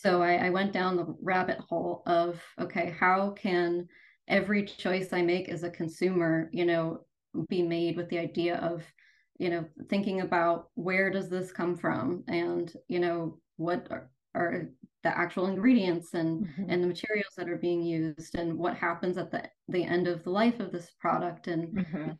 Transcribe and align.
So 0.00 0.22
I, 0.22 0.46
I 0.46 0.50
went 0.50 0.72
down 0.72 0.96
the 0.96 1.14
rabbit 1.20 1.58
hole 1.58 2.02
of 2.06 2.40
okay, 2.58 2.94
how 2.98 3.32
can 3.32 3.86
every 4.28 4.64
choice 4.64 5.12
I 5.12 5.20
make 5.20 5.48
as 5.48 5.62
a 5.62 5.70
consumer, 5.70 6.48
you 6.52 6.64
know, 6.64 7.00
be 7.48 7.62
made 7.62 7.96
with 7.96 8.08
the 8.08 8.18
idea 8.18 8.56
of, 8.56 8.82
you 9.38 9.50
know, 9.50 9.64
thinking 9.88 10.22
about 10.22 10.70
where 10.74 11.10
does 11.10 11.28
this 11.28 11.52
come 11.52 11.76
from 11.76 12.24
and, 12.28 12.72
you 12.88 12.98
know, 12.98 13.38
what 13.56 13.88
are, 13.90 14.10
are 14.34 14.70
the 15.02 15.16
actual 15.16 15.46
ingredients 15.46 16.14
and 16.14 16.46
mm-hmm. 16.46 16.70
and 16.70 16.82
the 16.82 16.88
materials 16.88 17.34
that 17.36 17.48
are 17.48 17.58
being 17.58 17.82
used 17.82 18.34
and 18.36 18.56
what 18.56 18.76
happens 18.76 19.18
at 19.18 19.30
the 19.30 19.42
the 19.68 19.84
end 19.84 20.08
of 20.08 20.24
the 20.24 20.30
life 20.30 20.60
of 20.60 20.72
this 20.72 20.90
product 20.98 21.46
and 21.46 21.76
mm-hmm. 21.76 22.10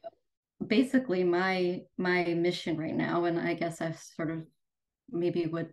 basically 0.67 1.23
my 1.23 1.81
my 1.99 2.25
mission 2.35 2.79
right 2.79 2.95
now 2.95 3.25
and 3.25 3.39
i 3.39 3.53
guess 3.53 3.83
i 3.83 3.91
sort 3.93 4.31
of 4.31 4.43
maybe 5.11 5.47
would 5.47 5.73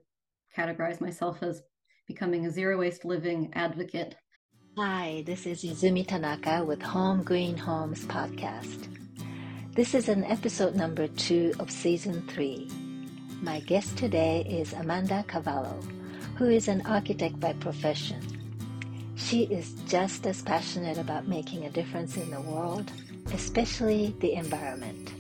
categorize 0.56 1.00
myself 1.00 1.42
as 1.44 1.62
becoming 2.08 2.46
a 2.46 2.52
zero 2.52 2.78
waste 2.78 3.06
living 3.06 3.52
advocate 3.54 4.16
hi 4.78 5.24
this 5.26 5.46
is 5.46 5.64
izumi 5.64 6.08
tanaka 6.08 6.64
with 6.64 6.82
home 6.82 7.24
green 7.24 7.58
homes 7.58 8.06
podcast 8.06 8.88
this 9.76 9.94
is 9.94 10.10
an 10.10 10.24
episode 10.24 10.76
number 10.76 11.08
two 11.08 11.54
of 11.60 11.70
season 11.70 12.26
three 12.28 12.70
my 13.42 13.60
guest 13.62 13.98
today 13.98 14.46
is 14.50 14.74
amanda 14.74 15.24
cavallo 15.28 15.78
who 16.38 16.46
is 16.46 16.68
an 16.68 16.86
architect 16.86 17.40
by 17.40 17.52
profession. 17.54 18.22
She 19.16 19.46
is 19.46 19.74
just 19.88 20.28
as 20.28 20.44
passionate 20.44 21.00
about 21.00 21.28
making 21.28 21.66
a 21.66 21.72
difference 21.72 22.16
in 22.16 22.30
the 22.30 22.42
world, 22.42 22.92
especially 23.34 24.16
the 24.20 24.34
environment. 24.34 25.14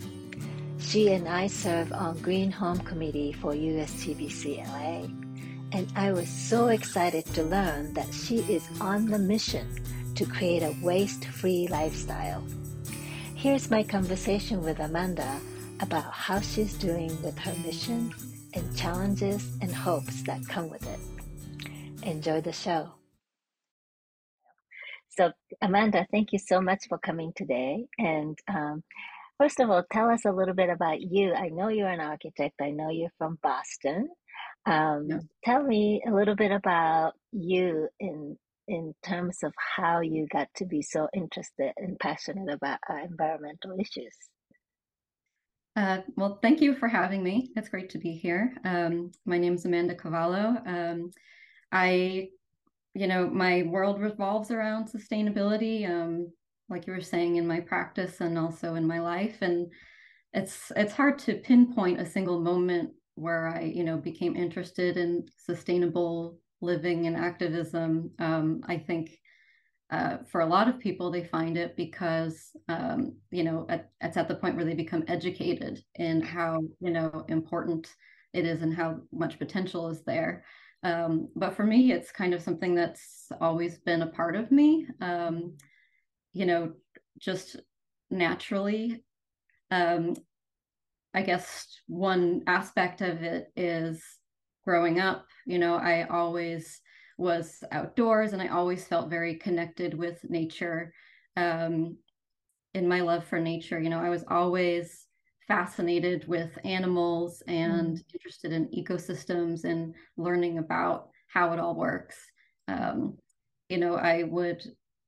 She 0.78 1.12
and 1.12 1.28
I 1.28 1.48
serve 1.48 1.92
on 1.92 2.20
Green 2.20 2.52
Home 2.52 2.78
Committee 2.78 3.34
for 3.34 3.52
USGBC 3.54 4.64
LA, 4.68 5.08
and 5.72 5.92
I 5.96 6.12
was 6.12 6.30
so 6.30 6.68
excited 6.68 7.26
to 7.28 7.44
learn 7.44 7.94
that 7.94 8.14
she 8.14 8.38
is 8.38 8.68
on 8.80 9.06
the 9.06 9.20
mission 9.20 9.68
to 10.16 10.26
create 10.26 10.64
a 10.64 10.76
waste-free 10.82 11.68
lifestyle. 11.68 12.44
Here's 13.36 13.70
my 13.70 13.84
conversation 13.84 14.64
with 14.64 14.80
Amanda 14.80 15.40
about 15.80 16.12
how 16.12 16.40
she's 16.40 16.74
doing 16.78 17.10
with 17.22 17.38
her 17.40 17.54
mission 17.66 18.14
and 18.54 18.78
challenges 18.78 19.58
and 19.62 19.74
hopes 19.74 20.24
that 20.24 20.48
come 20.48 20.70
with 20.70 20.88
it. 20.88 21.00
Enjoy 22.04 22.42
the 22.42 22.54
show. 22.54 22.94
So, 25.10 25.32
Amanda, 25.62 26.08
thank 26.12 26.32
you 26.32 26.40
so 26.40 26.62
much 26.62 26.86
for 26.88 26.98
coming 26.98 27.34
today. 27.36 27.86
And 27.98 28.38
um, 28.48 28.84
first 29.38 29.60
of 29.60 29.70
all, 29.70 29.84
tell 29.92 30.10
us 30.10 30.26
a 30.26 30.32
little 30.32 30.54
bit 30.54 30.70
about 30.70 31.02
you. 31.02 31.34
I 31.34 31.50
know 31.50 31.70
you're 31.70 31.90
an 31.90 32.00
architect, 32.00 32.56
I 32.62 32.72
know 32.72 32.90
you're 32.90 33.14
from 33.18 33.38
Boston. 33.44 34.10
Um, 34.68 35.08
yeah. 35.10 35.20
Tell 35.46 35.64
me 35.64 36.02
a 36.06 36.12
little 36.12 36.36
bit 36.36 36.52
about 36.52 37.14
you 37.32 37.88
in 38.00 38.38
in 38.68 38.94
terms 39.02 39.44
of 39.44 39.54
how 39.78 40.02
you 40.02 40.28
got 40.28 40.50
to 40.58 40.66
be 40.66 40.82
so 40.82 41.08
interested 41.14 41.72
and 41.78 41.98
passionate 42.00 42.54
about 42.54 42.80
uh, 42.90 42.98
environmental 42.98 43.80
issues. 43.80 44.14
Uh, 45.78 46.00
well, 46.18 46.38
thank 46.42 46.60
you 46.60 46.76
for 46.76 46.90
having 46.90 47.24
me. 47.24 47.50
It's 47.56 47.70
great 47.70 47.92
to 47.92 47.98
be 47.98 48.12
here. 48.12 48.54
Um, 48.66 49.12
my 49.26 49.38
name 49.38 49.54
is 49.54 49.64
Amanda 49.64 49.96
Cavallo. 49.96 50.58
Um, 50.66 51.12
I, 51.72 52.28
you 52.94 53.08
know, 53.08 53.30
my 53.30 53.64
world 53.64 54.02
revolves 54.02 54.52
around 54.52 54.90
sustainability, 54.90 55.90
um, 55.90 56.30
like 56.68 56.88
you 56.88 56.94
were 56.94 57.00
saying, 57.00 57.38
in 57.38 57.48
my 57.48 57.62
practice 57.62 58.20
and 58.20 58.38
also 58.38 58.76
in 58.76 58.86
my 58.86 59.00
life. 59.00 59.38
And 59.42 59.72
it's 60.34 60.74
it's 60.76 60.94
hard 60.94 61.20
to 61.20 61.36
pinpoint 61.36 62.02
a 62.02 62.06
single 62.06 62.42
moment 62.42 62.92
where 63.18 63.48
I, 63.48 63.62
you 63.62 63.84
know, 63.84 63.98
became 63.98 64.36
interested 64.36 64.96
in 64.96 65.26
sustainable 65.36 66.40
living 66.62 67.08
and 67.08 67.16
activism. 67.16 68.12
Um, 68.20 68.62
I 68.68 68.78
think 68.78 69.18
uh, 69.90 70.18
for 70.32 70.42
a 70.42 70.46
lot 70.46 70.68
of 70.68 70.80
people, 70.80 71.10
they 71.10 71.24
find 71.24 71.58
it 71.58 71.76
because, 71.76 72.52
um, 72.70 73.16
you 73.32 73.44
know, 73.44 73.66
at, 73.70 73.90
it's 74.02 74.18
at 74.18 74.28
the 74.28 74.36
point 74.36 74.56
where 74.56 74.66
they 74.66 74.76
become 74.76 75.04
educated 75.08 75.84
in 75.96 76.22
how, 76.22 76.62
you 76.80 76.92
know, 76.92 77.26
important 77.28 77.88
it 78.34 78.46
is 78.46 78.62
and 78.62 78.76
how 78.76 79.00
much 79.12 79.40
potential 79.40 79.90
is 79.90 80.04
there. 80.04 80.44
Um, 80.84 81.30
but 81.36 81.56
for 81.56 81.64
me, 81.64 81.92
it's 81.92 82.12
kind 82.12 82.34
of 82.34 82.42
something 82.42 82.76
that's 82.76 83.32
always 83.42 83.80
been 83.80 84.04
a 84.04 84.08
part 84.08 84.36
of 84.36 84.52
me. 84.52 84.88
Um, 85.02 85.58
you 86.34 86.46
know, 86.46 86.74
just 87.18 87.56
naturally. 88.12 89.04
Um, 89.72 90.16
I 91.14 91.22
guess 91.22 91.68
one 91.88 92.44
aspect 92.48 93.02
of 93.02 93.24
it 93.24 93.48
is 93.56 94.04
growing 94.64 95.00
up, 95.00 95.26
you 95.46 95.60
know, 95.60 95.76
I 95.76 96.04
always 96.04 96.82
was 97.18 97.64
outdoors 97.72 98.34
and 98.34 98.42
I 98.42 98.50
always 98.50 98.86
felt 98.86 99.10
very 99.10 99.36
connected 99.36 99.94
with 99.94 100.20
nature. 100.30 100.94
Um, 101.36 101.98
in 102.74 102.88
my 102.88 103.02
love 103.02 103.26
for 103.26 103.40
nature, 103.40 103.80
you 103.80 103.90
know, 103.90 104.00
I 104.00 104.10
was 104.10 104.24
always 104.30 105.08
fascinated 105.48 106.28
with 106.28 106.58
animals 106.64 107.42
and 107.48 107.98
mm. 107.98 108.04
interested 108.14 108.52
in 108.52 108.68
ecosystems 108.68 109.64
and 109.64 109.96
learning 110.18 110.58
about 110.58 111.10
how 111.28 111.54
it 111.54 111.60
all 111.60 111.76
works. 111.76 112.18
Um, 112.68 113.18
you 113.70 113.78
know, 113.78 113.96
I 113.96 114.24
would 114.24 114.62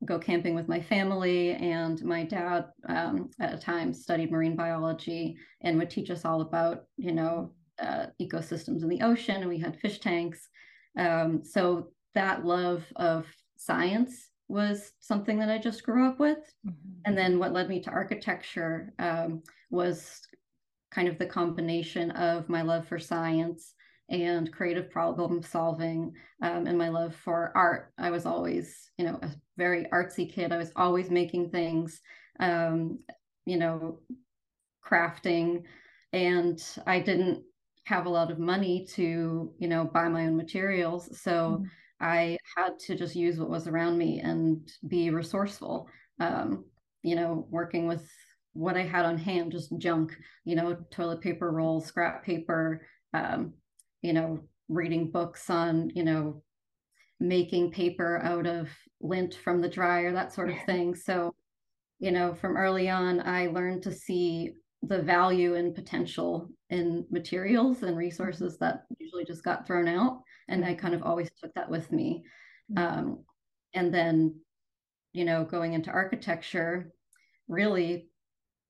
go 0.06 0.18
camping 0.18 0.56
with 0.56 0.68
my 0.68 0.82
family, 0.82 1.52
and 1.52 2.04
my 2.04 2.24
dad 2.24 2.66
um, 2.88 3.30
at 3.40 3.54
a 3.54 3.58
time 3.58 3.94
studied 3.94 4.32
marine 4.32 4.56
biology 4.56 5.38
and 5.62 5.78
would 5.78 5.90
teach 5.90 6.10
us 6.10 6.26
all 6.26 6.42
about, 6.42 6.86
you 6.98 7.12
know, 7.12 7.52
uh, 7.82 8.08
ecosystems 8.22 8.84
in 8.84 8.90
the 8.90 9.02
ocean, 9.02 9.38
and 9.38 9.50
we 9.50 9.59
had 9.59 9.80
fish 9.80 10.00
tanks. 10.00 10.48
Um, 10.98 11.44
so 11.44 11.90
that 12.16 12.46
love 12.46 12.86
of 12.96 13.26
science 13.58 14.30
was 14.48 14.94
something 15.00 15.38
that 15.40 15.50
I 15.50 15.58
just 15.58 15.84
grew 15.84 16.08
up 16.08 16.20
with. 16.20 16.40
Mm-hmm. 16.66 17.02
And 17.06 17.18
then 17.18 17.40
what 17.40 17.54
led 17.54 17.70
me 17.70 17.82
to 17.82 17.92
architecture 17.92 18.94
um, 19.00 19.44
was 19.70 20.22
kind 20.92 21.08
of 21.08 21.20
the 21.20 21.26
combination 21.26 22.12
of 22.12 22.50
my 22.50 22.64
love 22.64 22.88
for 22.88 23.00
science 23.00 23.74
and 24.09 24.52
creative 24.52 24.90
problem 24.90 25.42
solving 25.44 26.14
um, 26.42 26.68
and 26.68 26.78
my 26.78 26.90
love 26.90 27.16
for 27.16 27.52
art. 27.56 27.94
I 27.97 28.09
was 28.09 28.25
always, 28.25 28.90
you 28.97 29.06
know, 29.06 29.20
a 29.22 29.30
very 29.58 29.86
artsy 29.94 30.31
kid. 30.31 30.52
I 30.52 30.58
was 30.58 30.72
always 30.75 31.09
making 31.09 31.52
things, 31.52 32.02
um, 32.40 33.00
you 33.46 33.58
know, 33.58 34.00
crafting. 34.86 35.64
And 36.12 36.62
I 36.88 37.00
didn't 37.00 37.44
have 37.86 38.06
a 38.06 38.09
lot 38.09 38.31
of 38.31 38.40
money 38.40 38.88
to, 38.94 39.53
you 39.58 39.68
know, 39.68 39.86
buy 39.86 40.08
my 40.08 40.26
own 40.26 40.36
materials. 40.36 41.22
So 41.22 41.31
mm-hmm. 41.31 41.66
I 42.02 42.38
had 42.56 42.80
to 42.88 42.96
just 42.96 43.16
use 43.16 43.38
what 43.38 43.50
was 43.50 43.68
around 43.68 43.97
me 43.97 44.20
and 44.22 44.68
be 44.88 45.09
resourceful. 45.09 45.88
Um, 46.20 46.66
you 47.03 47.16
know, 47.16 47.47
working 47.50 47.88
with 47.88 48.09
what 48.53 48.76
I 48.76 48.84
had 48.84 49.06
on 49.06 49.18
hand, 49.18 49.52
just 49.52 49.78
junk, 49.78 50.18
you 50.46 50.56
know, 50.56 50.78
toilet 50.91 51.22
paper 51.22 51.52
rolls, 51.52 51.86
scrap 51.86 52.26
paper, 52.26 52.86
um, 53.14 53.53
you 54.02 54.14
know, 54.14 54.40
reading 54.68 55.12
books 55.12 55.50
on, 55.50 55.92
you 55.96 56.04
know, 56.04 56.42
making 57.20 57.72
paper 57.72 58.22
out 58.24 58.46
of 58.46 58.70
lint 59.02 59.36
from 59.44 59.62
the 59.62 59.70
dryer, 59.70 60.14
that 60.14 60.34
sort 60.34 60.50
of 60.50 60.58
thing. 60.66 60.96
So, 60.96 61.34
you 62.00 62.12
know, 62.12 62.34
from 62.34 62.56
early 62.56 62.90
on, 62.90 63.20
I 63.20 63.48
learned 63.48 63.84
to 63.84 63.92
see 63.92 64.54
the 64.84 65.02
value 65.02 65.56
and 65.56 65.76
potential 65.76 66.50
in 66.70 67.06
materials 67.12 67.84
and 67.84 67.98
resources 67.98 68.58
that 68.59 68.86
usually 68.98 69.26
just 69.26 69.44
got 69.44 69.68
thrown 69.68 69.88
out. 69.88 70.22
And 70.48 70.64
I 70.64 70.74
kind 70.74 70.94
of 70.94 71.04
always 71.04 71.30
took 71.42 71.54
that 71.56 71.70
with 71.70 71.92
me. 71.92 72.24
Mm-hmm. 72.72 73.00
Um, 73.00 73.24
and 73.74 73.94
then, 73.94 74.36
you 75.12 75.26
know, 75.26 75.44
going 75.44 75.74
into 75.74 75.92
architecture, 75.92 76.94
really 77.50 78.08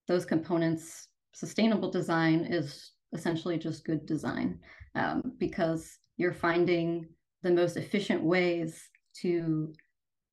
those 0.08 0.26
components, 0.26 1.08
sustainable 1.36 1.92
design 1.92 2.48
is 2.50 2.92
essentially 3.14 3.58
just 3.58 3.86
good 3.86 4.06
design 4.06 4.60
um, 4.96 5.34
because 5.38 5.98
you're 6.18 6.34
finding 6.34 7.08
the 7.44 7.52
most 7.52 7.78
efficient 7.78 8.24
ways 8.24 8.82
to 9.22 9.74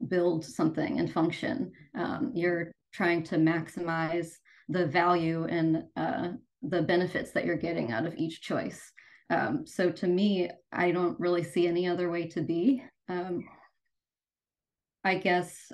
build 0.08 0.44
something 0.44 0.98
and 0.98 1.12
function. 1.12 1.72
Um, 1.94 2.32
you're 2.34 2.72
trying 2.92 3.22
to 3.24 3.36
maximize 3.36 4.32
the 4.68 4.86
value 4.86 5.44
and 5.44 5.84
uh, 5.96 6.28
the 6.62 6.82
benefits 6.82 7.30
that 7.32 7.44
you're 7.44 7.56
getting 7.56 7.92
out 7.92 8.06
of 8.06 8.16
each 8.16 8.40
choice. 8.42 8.92
Um, 9.30 9.66
so 9.66 9.90
to 9.90 10.06
me, 10.06 10.50
I 10.72 10.92
don't 10.92 11.18
really 11.18 11.44
see 11.44 11.66
any 11.66 11.86
other 11.88 12.10
way 12.10 12.26
to 12.28 12.40
be. 12.40 12.82
Um, 13.08 13.44
I 15.04 15.16
guess 15.16 15.72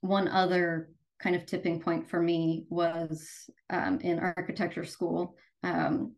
one 0.00 0.28
other 0.28 0.90
kind 1.18 1.34
of 1.34 1.46
tipping 1.46 1.80
point 1.80 2.08
for 2.08 2.22
me 2.22 2.66
was 2.70 3.28
um, 3.70 3.98
in 4.00 4.18
architecture 4.18 4.84
school. 4.84 5.36
Um, 5.62 6.14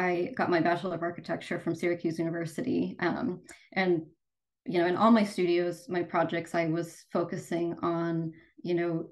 I 0.00 0.32
got 0.36 0.50
my 0.50 0.60
Bachelor 0.60 0.94
of 0.94 1.02
Architecture 1.02 1.60
from 1.60 1.74
Syracuse 1.74 2.18
University. 2.18 2.96
Um, 3.00 3.42
and, 3.74 4.06
you 4.66 4.78
know, 4.78 4.86
in 4.86 4.96
all 4.96 5.10
my 5.10 5.24
studios, 5.24 5.86
my 5.88 6.02
projects, 6.02 6.54
I 6.54 6.66
was 6.66 7.04
focusing 7.12 7.76
on, 7.82 8.32
you 8.62 8.74
know, 8.74 9.10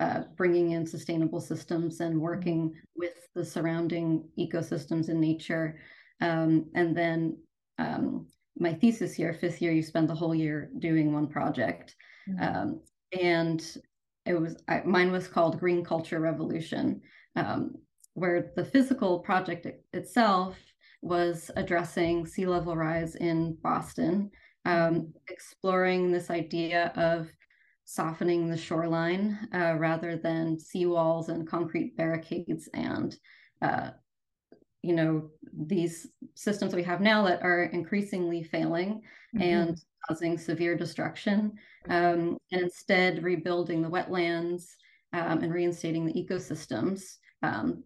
uh, 0.00 0.22
bringing 0.36 0.70
in 0.70 0.86
sustainable 0.86 1.40
systems 1.40 2.00
and 2.00 2.18
working 2.18 2.72
with 2.96 3.16
the 3.34 3.44
surrounding 3.44 4.28
ecosystems 4.38 5.10
in 5.10 5.20
nature. 5.20 5.78
Um, 6.22 6.70
and 6.74 6.96
then 6.96 7.36
um, 7.78 8.26
my 8.58 8.72
thesis 8.72 9.18
year, 9.18 9.34
fifth 9.34 9.60
year, 9.60 9.72
you 9.72 9.82
spend 9.82 10.08
the 10.08 10.14
whole 10.14 10.34
year 10.34 10.70
doing 10.78 11.12
one 11.12 11.26
project. 11.26 11.94
Mm-hmm. 12.28 12.42
Um, 12.42 12.80
and 13.20 13.76
it 14.24 14.34
was 14.34 14.62
I, 14.68 14.82
mine 14.84 15.12
was 15.12 15.28
called 15.28 15.60
Green 15.60 15.84
Culture 15.84 16.20
Revolution, 16.20 17.00
um, 17.36 17.74
where 18.14 18.52
the 18.56 18.64
physical 18.64 19.20
project 19.20 19.66
itself 19.92 20.56
was 21.02 21.50
addressing 21.56 22.26
sea 22.26 22.46
level 22.46 22.76
rise 22.76 23.16
in 23.16 23.56
Boston, 23.62 24.30
um, 24.64 25.12
exploring 25.28 26.10
this 26.10 26.30
idea 26.30 26.92
of 26.96 27.28
softening 27.84 28.48
the 28.48 28.56
shoreline 28.56 29.38
uh, 29.54 29.74
rather 29.76 30.16
than 30.16 30.56
seawalls 30.56 31.28
and 31.28 31.48
concrete 31.48 31.96
barricades 31.96 32.68
and 32.72 33.16
uh, 33.62 33.90
you 34.82 34.94
know 34.94 35.28
these 35.66 36.06
systems 36.34 36.74
we 36.74 36.84
have 36.84 37.00
now 37.00 37.24
that 37.24 37.42
are 37.42 37.64
increasingly 37.64 38.44
failing 38.44 39.02
mm-hmm. 39.34 39.42
and 39.42 39.80
causing 40.06 40.38
severe 40.38 40.76
destruction 40.76 41.52
um, 41.88 42.38
and 42.52 42.62
instead 42.62 43.24
rebuilding 43.24 43.82
the 43.82 43.90
wetlands 43.90 44.66
um, 45.12 45.42
and 45.42 45.52
reinstating 45.52 46.06
the 46.06 46.14
ecosystems 46.14 47.16
um, 47.42 47.82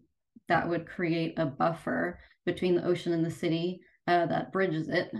that 0.47 0.67
would 0.67 0.87
create 0.87 1.37
a 1.37 1.45
buffer 1.45 2.19
between 2.45 2.75
the 2.75 2.85
ocean 2.85 3.13
and 3.13 3.25
the 3.25 3.31
city 3.31 3.79
uh, 4.07 4.25
that 4.27 4.51
bridges 4.51 4.89
it 4.89 5.11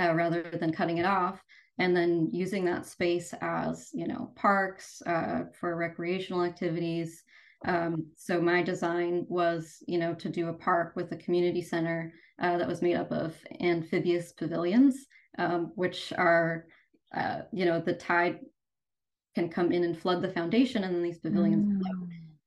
uh, 0.00 0.14
rather 0.14 0.42
than 0.42 0.72
cutting 0.72 0.98
it 0.98 1.06
off. 1.06 1.42
And 1.78 1.96
then 1.96 2.28
using 2.30 2.64
that 2.66 2.84
space 2.84 3.32
as 3.40 3.88
you 3.94 4.06
know 4.06 4.32
parks 4.36 5.00
uh, 5.06 5.44
for 5.58 5.76
recreational 5.76 6.44
activities. 6.44 7.22
Um, 7.64 8.06
so 8.16 8.40
my 8.40 8.62
design 8.62 9.24
was 9.28 9.82
you 9.86 9.98
know 9.98 10.14
to 10.14 10.28
do 10.28 10.48
a 10.48 10.54
park 10.54 10.92
with 10.96 11.12
a 11.12 11.16
community 11.16 11.62
center 11.62 12.12
uh, 12.40 12.58
that 12.58 12.68
was 12.68 12.82
made 12.82 12.96
up 12.96 13.10
of 13.12 13.36
amphibious 13.60 14.32
pavilions 14.32 15.06
um, 15.38 15.72
which 15.74 16.12
are 16.12 16.66
uh, 17.16 17.40
you 17.52 17.64
know 17.64 17.80
the 17.80 17.94
tide 17.94 18.38
can 19.34 19.48
come 19.48 19.72
in 19.72 19.84
and 19.84 19.98
flood 19.98 20.22
the 20.22 20.30
foundation 20.32 20.84
and 20.84 20.94
then 20.94 21.02
these 21.02 21.18
pavilions 21.18 21.66
mm. 21.66 21.80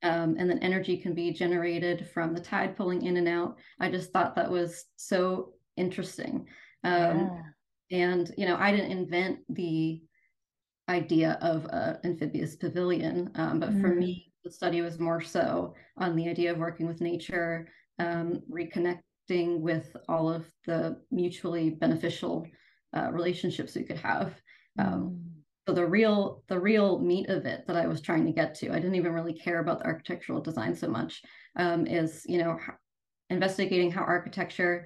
Um, 0.04 0.36
and 0.38 0.50
then 0.50 0.60
energy 0.60 0.98
can 0.98 1.14
be 1.14 1.32
generated 1.32 2.08
from 2.14 2.34
the 2.34 2.42
tide 2.42 2.76
pulling 2.76 3.06
in 3.06 3.18
and 3.18 3.28
out. 3.28 3.58
I 3.80 3.90
just 3.90 4.12
thought 4.12 4.36
that 4.36 4.52
was 4.52 4.86
so 4.98 5.54
interesting. 5.78 6.46
Um, 6.84 7.32
yeah. 7.90 8.00
And, 8.00 8.32
you 8.38 8.46
know, 8.46 8.58
I 8.58 8.72
didn't 8.72 8.92
invent 8.92 9.40
the 9.50 10.02
idea 10.90 11.38
of 11.42 11.66
an 11.72 12.00
amphibious 12.04 12.58
pavilion, 12.58 13.32
um, 13.36 13.60
but 13.60 13.70
mm. 13.70 13.82
for 13.82 13.96
me, 13.96 14.32
the 14.44 14.52
study 14.52 14.82
was 14.82 15.00
more 15.00 15.22
so 15.22 15.74
on 15.98 16.16
the 16.16 16.28
idea 16.28 16.52
of 16.52 16.58
working 16.58 16.86
with 16.86 17.00
nature, 17.00 17.70
um, 18.00 18.42
reconnecting 18.52 19.62
with 19.62 19.96
all 20.10 20.30
of 20.30 20.46
the 20.66 20.98
mutually 21.12 21.70
beneficial 21.70 22.46
uh, 22.96 23.10
relationships 23.12 23.76
we 23.76 23.84
could 23.84 24.00
have. 24.00 24.34
Um, 24.78 25.22
mm 25.26 25.33
so 25.68 25.74
the 25.74 25.86
real 25.86 26.44
the 26.48 26.60
real 26.60 27.00
meat 27.00 27.30
of 27.30 27.46
it 27.46 27.66
that 27.68 27.76
I 27.76 27.88
was 27.88 28.02
trying 28.02 28.26
to 28.26 28.34
get 28.34 28.56
to, 28.56 28.72
I 28.72 28.76
didn't 28.76 28.96
even 28.96 29.14
really 29.14 29.34
care 29.34 29.60
about 29.60 29.80
the 29.80 29.86
architectural 29.86 30.42
design 30.42 30.76
so 30.76 30.88
much, 30.88 31.22
um, 31.56 31.88
is 31.88 32.24
you 32.28 32.40
know 32.40 32.58
investigating 33.30 33.92
how 33.92 34.04
architecture 34.04 34.86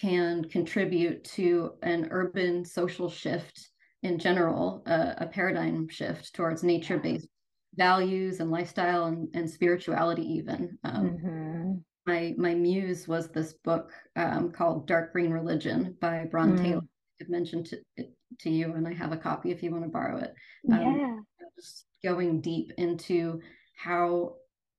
can 0.00 0.44
contribute 0.44 1.24
to 1.24 1.72
an 1.82 2.08
urban 2.10 2.64
social 2.64 3.08
shift 3.08 3.70
in 4.02 4.18
general, 4.18 4.82
uh, 4.86 5.14
a 5.18 5.26
paradigm 5.26 5.88
shift 5.88 6.34
towards 6.34 6.62
nature-based 6.62 7.28
values 7.76 8.40
and 8.40 8.50
lifestyle 8.50 9.06
and, 9.06 9.28
and 9.34 9.48
spirituality 9.48 10.22
even. 10.22 10.78
Um, 10.84 11.10
mm-hmm. 11.10 11.72
My 12.06 12.34
my 12.36 12.54
muse 12.54 13.08
was 13.08 13.30
this 13.30 13.54
book 13.64 13.90
um, 14.14 14.52
called 14.52 14.86
Dark 14.86 15.12
Green 15.12 15.30
Religion 15.30 15.96
by 16.00 16.26
Bron 16.30 16.56
mm. 16.56 16.62
Taylor. 16.62 16.82
I've 17.20 17.28
mentioned 17.28 17.70
it 17.96 18.12
to 18.40 18.50
you, 18.50 18.72
and 18.74 18.86
I 18.86 18.94
have 18.94 19.12
a 19.12 19.16
copy 19.16 19.50
if 19.50 19.62
you 19.62 19.70
want 19.70 19.84
to 19.84 19.90
borrow 19.90 20.18
it. 20.18 20.34
Um, 20.72 20.80
yeah. 20.80 21.16
Just 21.56 21.86
going 22.02 22.40
deep 22.40 22.72
into 22.76 23.40
how 23.76 24.34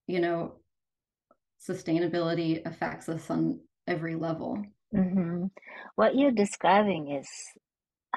you 0.08 0.20
know 0.20 0.56
sustainability 1.68 2.66
affects 2.66 3.10
us 3.10 3.30
on 3.30 3.60
every 3.88 4.16
level. 4.16 4.64
Mm-hmm. 4.94 5.46
What 5.96 6.16
you're 6.16 6.32
describing 6.32 7.12
is 7.12 7.28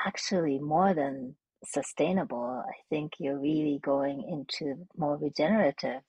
actually 0.06 0.58
more 0.58 0.94
than 0.94 1.35
sustainable. 1.64 2.62
I 2.67 2.75
think 2.88 3.12
you're 3.19 3.38
really 3.38 3.81
going 3.82 4.23
into 4.29 4.87
more 4.96 5.17
regenerative, 5.17 6.02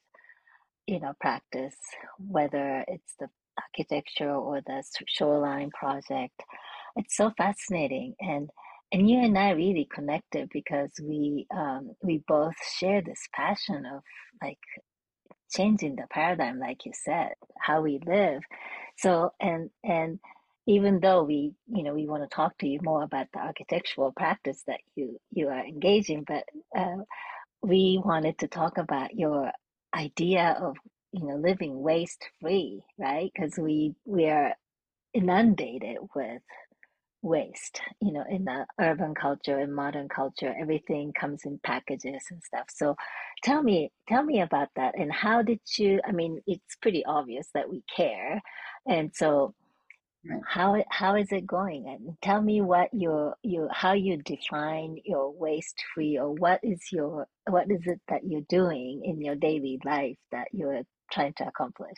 you 0.86 1.00
know, 1.00 1.14
practice, 1.20 1.76
whether 2.20 2.84
it's 2.88 3.16
the 3.20 3.28
architecture 3.58 4.32
or 4.32 4.62
the 4.62 4.84
shoreline 5.08 5.72
project. 5.72 6.40
It's 6.96 7.16
so 7.16 7.32
fascinating. 7.38 8.16
And 8.20 8.50
and 8.92 9.10
you 9.10 9.20
and 9.20 9.38
I 9.38 9.52
really 9.52 9.88
connected 9.94 10.50
because 10.52 10.92
we 11.02 11.48
um, 11.56 11.92
we 12.02 12.24
both 12.28 12.56
share 12.80 13.02
this 13.02 13.22
passion 13.34 13.86
of 13.86 14.02
like 14.42 14.58
changing 15.52 15.96
the 15.96 16.06
paradigm, 16.10 16.60
like 16.60 16.86
you 16.86 16.92
said, 16.94 17.34
how 17.60 17.82
we 17.82 18.00
live. 18.06 18.42
So 18.98 19.32
and 19.40 19.70
and 19.84 20.20
even 20.68 21.00
though 21.00 21.24
we 21.24 21.54
you 21.68 21.84
know 21.84 21.94
we 21.94 22.08
want 22.08 22.24
to 22.30 22.36
talk 22.36 22.58
to 22.60 22.68
you 22.68 22.80
more 22.84 23.04
about 23.04 23.28
the 23.34 23.40
architectural 23.40 24.12
practice 24.14 24.64
that 24.68 24.80
you 24.96 25.20
you 25.32 25.50
are 25.50 25.66
engaging, 25.66 26.26
but 26.28 26.44
uh, 26.78 27.04
we 27.62 28.02
wanted 28.04 28.40
to 28.40 28.48
talk 28.48 28.78
about 28.78 29.16
your 29.16 29.52
idea 29.96 30.58
of 30.62 30.78
you 31.12 31.28
know 31.28 31.36
living 31.36 31.82
waste 31.82 32.26
free, 32.42 32.82
right? 32.98 33.32
Because 33.34 33.58
we 33.58 33.96
we 34.06 34.28
are 34.28 34.56
inundated 35.14 35.98
with 36.16 36.42
waste 37.22 37.82
you 38.02 38.14
know 38.14 38.24
in 38.30 38.46
the 38.46 38.66
urban 38.80 39.14
culture 39.14 39.60
in 39.60 39.74
modern 39.74 40.08
culture 40.08 40.56
everything 40.60 41.12
comes 41.12 41.42
in 41.46 41.60
packages 41.64 42.24
and 42.32 42.42
stuff. 42.44 42.68
So 42.70 42.96
tell 43.44 43.62
me 43.62 43.92
tell 44.08 44.24
me 44.24 44.42
about 44.42 44.70
that 44.76 44.98
and 44.98 45.12
how 45.12 45.42
did 45.42 45.60
you 45.78 46.02
i 46.06 46.12
mean 46.12 46.42
it's 46.46 46.76
pretty 46.82 47.06
obvious 47.06 47.48
that 47.54 47.70
we 47.70 47.84
care 47.96 48.42
and 48.88 49.12
so 49.14 49.54
right. 50.26 50.42
how 50.46 50.84
how 50.90 51.16
is 51.16 51.32
it 51.32 51.46
going? 51.46 51.88
And 51.88 52.18
tell 52.22 52.42
me 52.42 52.62
what 52.62 52.90
your 52.94 53.36
your 53.44 53.70
how 53.72 53.94
you 53.94 54.18
define 54.18 54.98
your 55.06 55.32
waste 55.32 55.82
free 55.94 56.18
or 56.18 56.32
what 56.34 56.60
is 56.64 56.82
your 56.92 57.28
what 57.48 57.70
is 57.72 57.82
it 57.86 58.02
that 58.10 58.22
you're 58.26 58.42
doing 58.50 59.02
in 59.04 59.22
your 59.22 59.36
daily 59.36 59.80
life 59.86 60.18
that 60.32 60.48
you're 60.52 60.82
trying 61.12 61.34
to 61.38 61.48
accomplish? 61.48 61.98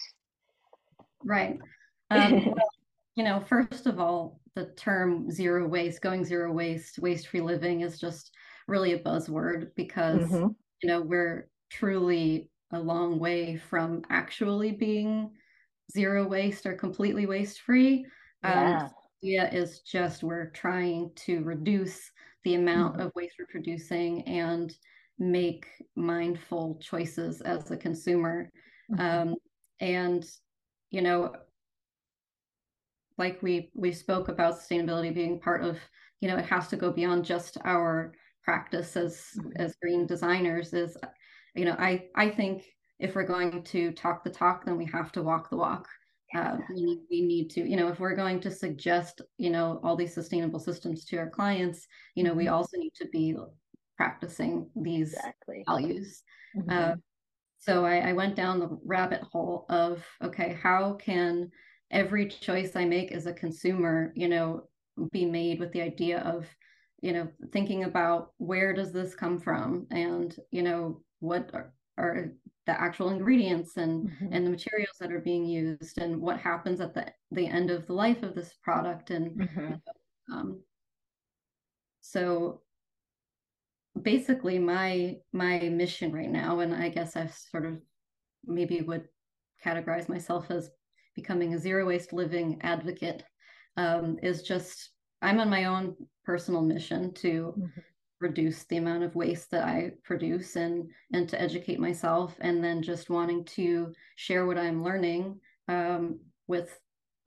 Right. 1.24 1.60
Um, 2.12 2.44
well, 2.48 2.70
you 3.16 3.24
know 3.24 3.40
first 3.48 3.88
of 3.88 3.98
all 3.98 4.41
the 4.56 4.66
term 4.78 5.32
zero 5.32 5.68
waste, 5.68 6.02
going 6.02 6.26
zero 6.26 6.52
waste, 6.52 7.00
waste 7.00 7.28
free 7.28 7.42
living 7.42 7.82
is 7.82 8.00
just 8.00 8.32
really 8.68 8.94
a 8.94 9.00
buzzword 9.00 9.70
because 9.76 10.30
mm-hmm. 10.30 10.48
you 10.82 10.90
know 10.90 11.02
we're 11.02 11.50
truly 11.70 12.50
a 12.74 12.80
long 12.80 13.20
way 13.20 13.58
from 13.58 14.02
actually 14.10 14.72
being 14.72 15.32
zero 15.92 16.28
waste 16.28 16.66
or 16.66 16.74
completely 16.74 17.26
waste 17.26 17.62
free. 17.62 18.06
Um, 18.44 18.54
yeah. 18.54 18.84
Um, 18.84 18.90
idea 19.24 19.50
is 19.52 19.82
just 19.82 20.24
we're 20.24 20.50
trying 20.50 21.12
to 21.16 21.44
reduce 21.44 22.12
the 22.44 22.56
amount 22.56 22.94
mm-hmm. 22.94 23.04
of 23.04 23.12
waste 23.16 23.36
we're 23.38 23.46
producing 23.46 24.24
and 24.24 24.74
make 25.20 25.68
mindful 25.96 26.80
choices 26.82 27.42
as 27.42 27.70
a 27.70 27.78
consumer. 27.78 28.50
Mm-hmm. 28.92 29.30
Um, 29.30 29.36
and 29.80 30.26
you 30.90 31.02
know, 31.02 31.34
like 33.22 33.42
we 33.44 33.70
we 33.76 33.92
spoke 33.92 34.28
about 34.30 34.60
sustainability 34.60 35.14
being 35.14 35.40
part 35.40 35.64
of 35.64 35.78
you 36.22 36.28
know 36.28 36.38
it 36.38 36.46
has 36.46 36.68
to 36.68 36.76
go 36.76 36.92
beyond 36.92 37.24
just 37.24 37.56
our 37.64 38.14
practice 38.44 38.98
as 38.98 39.14
mm-hmm. 39.38 39.50
as 39.58 39.76
green 39.82 40.08
designers 40.08 40.74
is 40.74 40.98
you 41.56 41.66
know 41.66 41.76
i 41.78 41.92
i 42.16 42.28
think 42.28 42.64
if 43.00 43.14
we're 43.14 43.34
going 43.36 43.62
to 43.64 43.92
talk 43.92 44.24
the 44.24 44.30
talk 44.30 44.66
then 44.66 44.76
we 44.76 44.86
have 44.86 45.12
to 45.12 45.22
walk 45.22 45.50
the 45.50 45.56
walk 45.56 45.88
uh, 46.34 46.56
we, 46.74 46.82
need, 46.82 47.00
we 47.12 47.22
need 47.22 47.50
to 47.50 47.62
you 47.70 47.78
know 47.78 47.90
if 47.90 48.00
we're 48.00 48.16
going 48.16 48.40
to 48.40 48.50
suggest 48.50 49.22
you 49.38 49.52
know 49.52 49.80
all 49.84 49.96
these 49.96 50.14
sustainable 50.14 50.60
systems 50.60 51.06
to 51.06 51.18
our 51.18 51.30
clients 51.30 51.88
you 52.16 52.24
know 52.24 52.32
mm-hmm. 52.32 52.40
we 52.40 52.48
also 52.48 52.78
need 52.78 52.94
to 52.96 53.08
be 53.10 53.36
practicing 53.98 54.68
these 54.76 55.14
exactly. 55.14 55.64
values 55.68 56.24
mm-hmm. 56.58 56.72
uh, 56.72 56.96
so 57.60 57.86
I, 57.86 57.98
I 58.10 58.14
went 58.14 58.36
down 58.36 58.60
the 58.60 58.80
rabbit 58.84 59.22
hole 59.32 59.66
of 59.70 60.04
okay 60.24 60.58
how 60.64 60.94
can 60.94 61.52
every 61.92 62.28
choice 62.28 62.76
I 62.76 62.86
make 62.86 63.12
as 63.12 63.26
a 63.26 63.34
consumer, 63.34 64.12
you 64.16 64.28
know, 64.28 64.64
be 65.12 65.26
made 65.26 65.60
with 65.60 65.72
the 65.72 65.82
idea 65.82 66.20
of, 66.22 66.48
you 67.02 67.14
know, 67.14 67.28
thinking 67.52 67.84
about 67.84 68.32
where 68.38 68.74
does 68.74 68.92
this 68.92 69.16
come 69.16 69.40
from 69.40 69.88
and, 69.92 70.36
you 70.52 70.64
know, 70.64 71.02
what 71.20 71.50
are, 71.54 71.74
are 71.98 72.32
the 72.66 72.80
actual 72.80 73.10
ingredients 73.10 73.78
and 73.78 74.10
mm-hmm. 74.10 74.34
and 74.34 74.46
the 74.46 74.50
materials 74.50 74.96
that 75.00 75.12
are 75.12 75.20
being 75.20 75.46
used 75.46 75.98
and 75.98 76.20
what 76.20 76.40
happens 76.40 76.80
at 76.80 76.94
the 76.94 77.06
the 77.32 77.48
end 77.48 77.72
of 77.72 77.88
the 77.88 77.94
life 77.94 78.24
of 78.24 78.36
this 78.36 78.54
product 78.64 79.10
and 79.10 79.32
mm-hmm. 79.32 79.60
you 79.60 79.70
know, 79.70 79.82
um, 80.32 80.62
so 82.02 82.62
basically 84.02 84.60
my 84.60 85.18
my 85.34 85.60
mission 85.70 86.12
right 86.12 86.30
now 86.30 86.60
and 86.60 86.74
i 86.74 86.88
guess 86.88 87.18
i 87.18 87.26
sort 87.28 87.66
of 87.66 87.78
maybe 88.46 88.82
would 88.82 89.08
categorize 89.64 90.08
myself 90.08 90.50
as 90.50 90.70
becoming 91.22 91.54
a 91.54 91.60
zero 91.60 91.86
waste 91.86 92.14
living 92.14 92.60
advocate 92.62 93.24
um, 93.78 94.18
is 94.24 94.42
just 94.42 94.90
I'm 95.22 95.40
on 95.40 95.50
my 95.50 95.66
own 95.66 95.96
personal 96.26 96.62
mission 96.62 97.14
to 97.16 97.54
mm-hmm. 97.58 97.80
reduce 98.20 98.64
the 98.64 98.78
amount 98.78 99.04
of 99.04 99.16
waste 99.16 99.52
that 99.52 99.64
I 99.64 99.92
produce 100.04 100.56
and 100.56 100.90
and 101.14 101.30
to 101.30 101.40
educate 101.40 101.80
myself, 101.80 102.36
and 102.42 102.64
then 102.64 102.82
just 102.82 103.10
wanting 103.10 103.46
to 103.46 103.94
share 104.16 104.46
what 104.46 104.58
I'm 104.58 104.84
learning 104.84 105.40
um, 105.68 106.20
with 106.48 106.78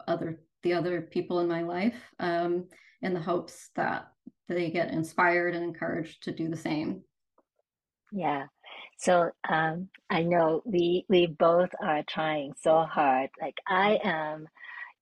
other 0.08 0.40
the 0.64 0.72
other 0.72 1.00
people 1.02 1.40
in 1.40 1.48
my 1.48 1.62
life 1.62 2.00
um, 2.18 2.66
in 3.02 3.14
the 3.14 3.20
hopes 3.20 3.70
that 3.76 4.08
they 4.48 4.70
get 4.70 4.90
inspired 4.90 5.54
and 5.54 5.64
encouraged 5.64 6.24
to 6.24 6.32
do 6.32 6.48
the 6.48 6.56
same. 6.56 7.02
Yeah. 8.12 8.46
So 8.98 9.30
um, 9.48 9.88
I 10.10 10.22
know 10.22 10.62
we 10.64 11.04
we 11.08 11.26
both 11.26 11.70
are 11.82 12.02
trying 12.08 12.54
so 12.60 12.82
hard. 12.82 13.30
Like 13.40 13.58
I 13.66 13.98
am, 14.02 14.48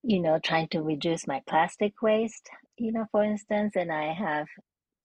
you 0.02 0.20
know, 0.20 0.38
trying 0.38 0.68
to 0.68 0.82
reduce 0.82 1.26
my 1.26 1.42
plastic 1.48 2.02
waste. 2.02 2.48
You 2.78 2.92
know, 2.92 3.06
for 3.12 3.24
instance, 3.24 3.74
and 3.76 3.92
I 3.92 4.12
have 4.12 4.48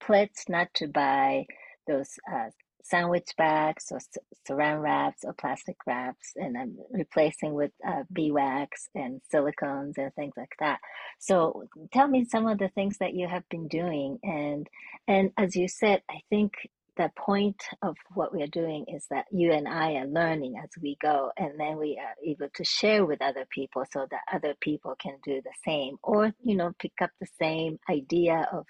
pledged 0.00 0.48
not 0.48 0.68
to 0.74 0.88
buy 0.88 1.46
those 1.86 2.10
uh, 2.32 2.50
sandwich 2.82 3.30
bags 3.36 3.86
or 3.90 4.00
saran 4.48 4.82
wraps 4.82 5.24
or 5.24 5.34
plastic 5.34 5.76
wraps, 5.86 6.32
and 6.36 6.56
I'm 6.56 6.76
replacing 6.90 7.54
with 7.54 7.72
uh, 7.86 8.04
beeswax 8.12 8.88
and 8.94 9.20
silicones 9.32 9.98
and 9.98 10.14
things 10.14 10.34
like 10.36 10.54
that. 10.60 10.80
So 11.18 11.64
tell 11.92 12.08
me 12.08 12.24
some 12.24 12.46
of 12.46 12.58
the 12.58 12.68
things 12.70 12.98
that 12.98 13.14
you 13.14 13.28
have 13.28 13.48
been 13.50 13.68
doing, 13.68 14.18
and 14.22 14.66
and 15.06 15.30
as 15.36 15.56
you 15.56 15.68
said, 15.68 16.02
I 16.10 16.20
think 16.30 16.54
the 16.98 17.10
point 17.16 17.62
of 17.82 17.96
what 18.14 18.34
we 18.34 18.42
are 18.42 18.48
doing 18.48 18.86
is 18.88 19.06
that 19.10 19.26
you 19.32 19.52
and 19.52 19.68
I 19.68 19.94
are 19.94 20.06
learning 20.08 20.56
as 20.62 20.70
we 20.82 20.98
go, 21.02 21.32
and 21.38 21.58
then 21.60 21.78
we 21.78 21.98
are 22.02 22.16
able 22.26 22.50
to 22.56 22.64
share 22.64 23.06
with 23.06 23.22
other 23.22 23.46
people 23.50 23.84
so 23.92 24.06
that 24.10 24.22
other 24.32 24.56
people 24.60 24.96
can 25.00 25.18
do 25.24 25.42
the 25.42 25.54
same, 25.66 25.96
or 26.04 26.34
you 26.44 26.56
know, 26.56 26.72
pick 26.80 26.94
up 27.02 27.12
the 27.20 27.28
same 27.40 27.78
idea 27.90 28.48
of 28.52 28.66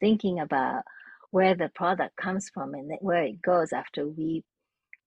thinking 0.00 0.40
about 0.40 0.84
where 1.32 1.56
the 1.56 1.70
product 1.74 2.16
comes 2.16 2.50
from 2.54 2.74
and 2.74 2.92
where 3.00 3.24
it 3.24 3.42
goes 3.42 3.72
after 3.72 4.08
we 4.08 4.44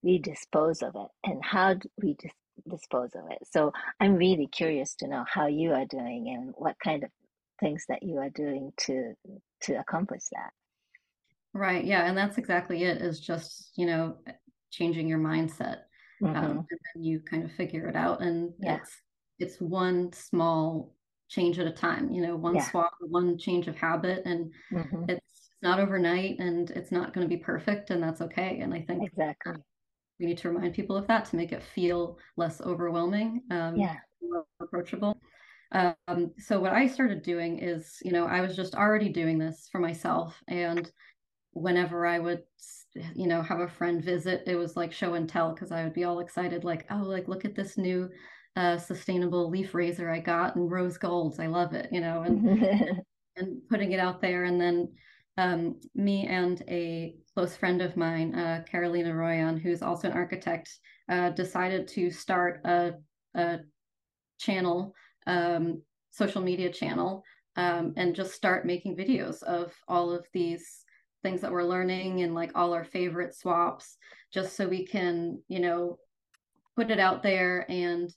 we 0.04 0.20
dispose 0.20 0.84
of 0.84 0.96
it 0.96 1.10
and 1.30 1.44
how 1.44 1.76
we 2.02 2.16
dis- 2.16 2.32
dispose 2.70 3.12
of 3.16 3.32
it. 3.32 3.40
So 3.52 3.74
I'm 4.00 4.16
really 4.16 4.48
curious 4.48 4.96
to 4.98 5.08
know 5.08 5.26
how 5.28 5.48
you 5.48 5.74
are 5.74 5.86
doing 5.86 6.30
and 6.36 6.54
what 6.58 6.78
kind 6.84 7.04
of 7.04 7.12
things 7.60 7.86
that 7.90 8.04
you 8.04 8.18
are 8.20 8.32
doing 8.32 8.74
to 8.78 9.14
to 9.64 9.76
accomplish 9.76 10.24
that. 10.34 10.52
Right. 11.54 11.84
Yeah, 11.84 12.06
and 12.06 12.18
that's 12.18 12.38
exactly 12.38 12.84
it. 12.84 13.02
Is 13.02 13.20
just 13.20 13.72
you 13.76 13.86
know 13.86 14.18
changing 14.72 15.08
your 15.08 15.20
mindset, 15.20 15.82
um, 16.24 16.34
mm-hmm. 16.34 16.38
um, 16.38 16.52
and 16.70 16.80
then 16.94 17.04
you 17.04 17.20
kind 17.20 17.44
of 17.44 17.52
figure 17.52 17.88
it 17.88 17.96
out, 17.96 18.22
and 18.22 18.54
yeah. 18.60 18.78
it's 18.78 18.92
it's 19.40 19.62
one 19.62 20.14
small 20.14 20.96
change 21.30 21.60
at 21.60 21.68
a 21.68 21.72
time. 21.72 22.12
You 22.12 22.22
know, 22.22 22.36
one 22.36 22.56
yeah. 22.56 22.70
swap, 22.70 22.94
one 23.02 23.38
change 23.38 23.68
of 23.68 23.76
habit, 23.76 24.24
and 24.26 24.52
mm-hmm. 24.72 25.10
it's 25.10 25.32
not 25.62 25.80
overnight 25.80 26.40
and 26.40 26.72
it's 26.72 26.92
not 26.92 27.14
going 27.14 27.28
to 27.28 27.30
be 27.30 27.42
perfect 27.42 27.90
and 27.92 28.02
that's 28.02 28.22
okay 28.22 28.60
and 28.62 28.74
i 28.74 28.82
think 28.82 29.04
exactly 29.04 29.54
we 30.20 30.26
need 30.26 30.38
to 30.38 30.50
remind 30.50 30.74
people 30.74 30.96
of 30.96 31.08
that 31.08 31.26
to 31.26 31.36
make 31.36 31.52
it 31.52 31.64
feel 31.64 32.18
less 32.38 32.62
overwhelming 32.62 33.42
um, 33.52 33.76
yeah 33.76 33.96
more 34.22 34.46
approachable 34.62 35.16
um, 35.74 36.32
so 36.38 36.60
what 36.60 36.74
i 36.74 36.88
started 36.88 37.22
doing 37.22 37.60
is 37.60 37.98
you 38.04 38.12
know 38.12 38.26
i 38.26 38.42
was 38.42 38.56
just 38.56 38.76
already 38.76 39.10
doing 39.10 39.38
this 39.38 39.70
for 39.72 39.80
myself 39.80 40.36
and 40.48 40.92
whenever 41.54 42.06
i 42.06 42.20
would 42.20 42.44
you 43.16 43.28
know 43.28 43.42
have 43.42 43.60
a 43.60 43.68
friend 43.68 44.04
visit 44.04 44.44
it 44.48 44.56
was 44.56 44.76
like 44.76 44.92
show 44.92 45.14
and 45.14 45.30
tell 45.30 45.54
because 45.54 45.72
i 45.72 45.84
would 45.84 45.94
be 45.94 46.04
all 46.04 46.20
excited 46.20 46.64
like 46.64 46.86
oh 46.92 47.04
like 47.04 47.28
look 47.28 47.46
at 47.46 47.56
this 47.56 47.78
new 47.78 48.10
uh, 48.58 48.78
sustainable 48.78 49.50
leaf 49.50 49.74
razor 49.74 50.10
i 50.10 50.20
got 50.20 50.58
in 50.58 50.68
rose 50.68 50.98
golds 50.98 51.40
i 51.40 51.48
love 51.48 51.74
it 51.74 51.88
you 51.92 52.02
know 52.02 52.24
and 52.24 53.02
and 53.38 53.62
putting 53.70 53.94
it 53.94 54.00
out 54.00 54.22
there 54.22 54.44
and 54.44 54.60
then 54.60 54.90
um, 55.38 55.80
me 55.96 56.28
and 56.28 56.62
a 56.68 57.16
close 57.34 57.56
friend 57.56 57.82
of 57.82 57.96
mine, 57.96 58.36
uh, 58.36 58.64
Carolina 58.70 59.14
Royan, 59.16 59.58
who's 59.58 59.82
also 59.82 60.10
an 60.10 60.14
architect, 60.14 60.70
uh, 61.10 61.30
decided 61.30 61.88
to 61.90 62.12
start 62.12 62.62
a, 62.66 62.94
a 63.36 63.60
channel, 64.40 64.94
um, 65.28 65.82
social 66.12 66.42
media 66.42 66.72
channel, 66.72 67.24
um, 67.56 67.94
and 67.98 68.16
just 68.16 68.34
start 68.34 68.66
making 68.66 68.96
videos 68.96 69.42
of 69.44 69.74
all 69.88 70.12
of 70.12 70.26
these 70.34 70.86
things 71.24 71.42
that 71.42 71.52
we're 71.52 71.64
learning 71.64 72.22
and 72.22 72.34
like 72.34 72.52
all 72.56 72.74
our 72.74 72.84
favorite 72.84 73.36
swaps, 73.36 73.98
just 74.34 74.56
so 74.56 74.68
we 74.68 74.86
can, 74.86 75.42
you 75.48 75.60
know, 75.60 75.98
put 76.76 76.92
it 76.92 77.00
out 77.00 77.22
there 77.22 77.66
and, 77.70 78.14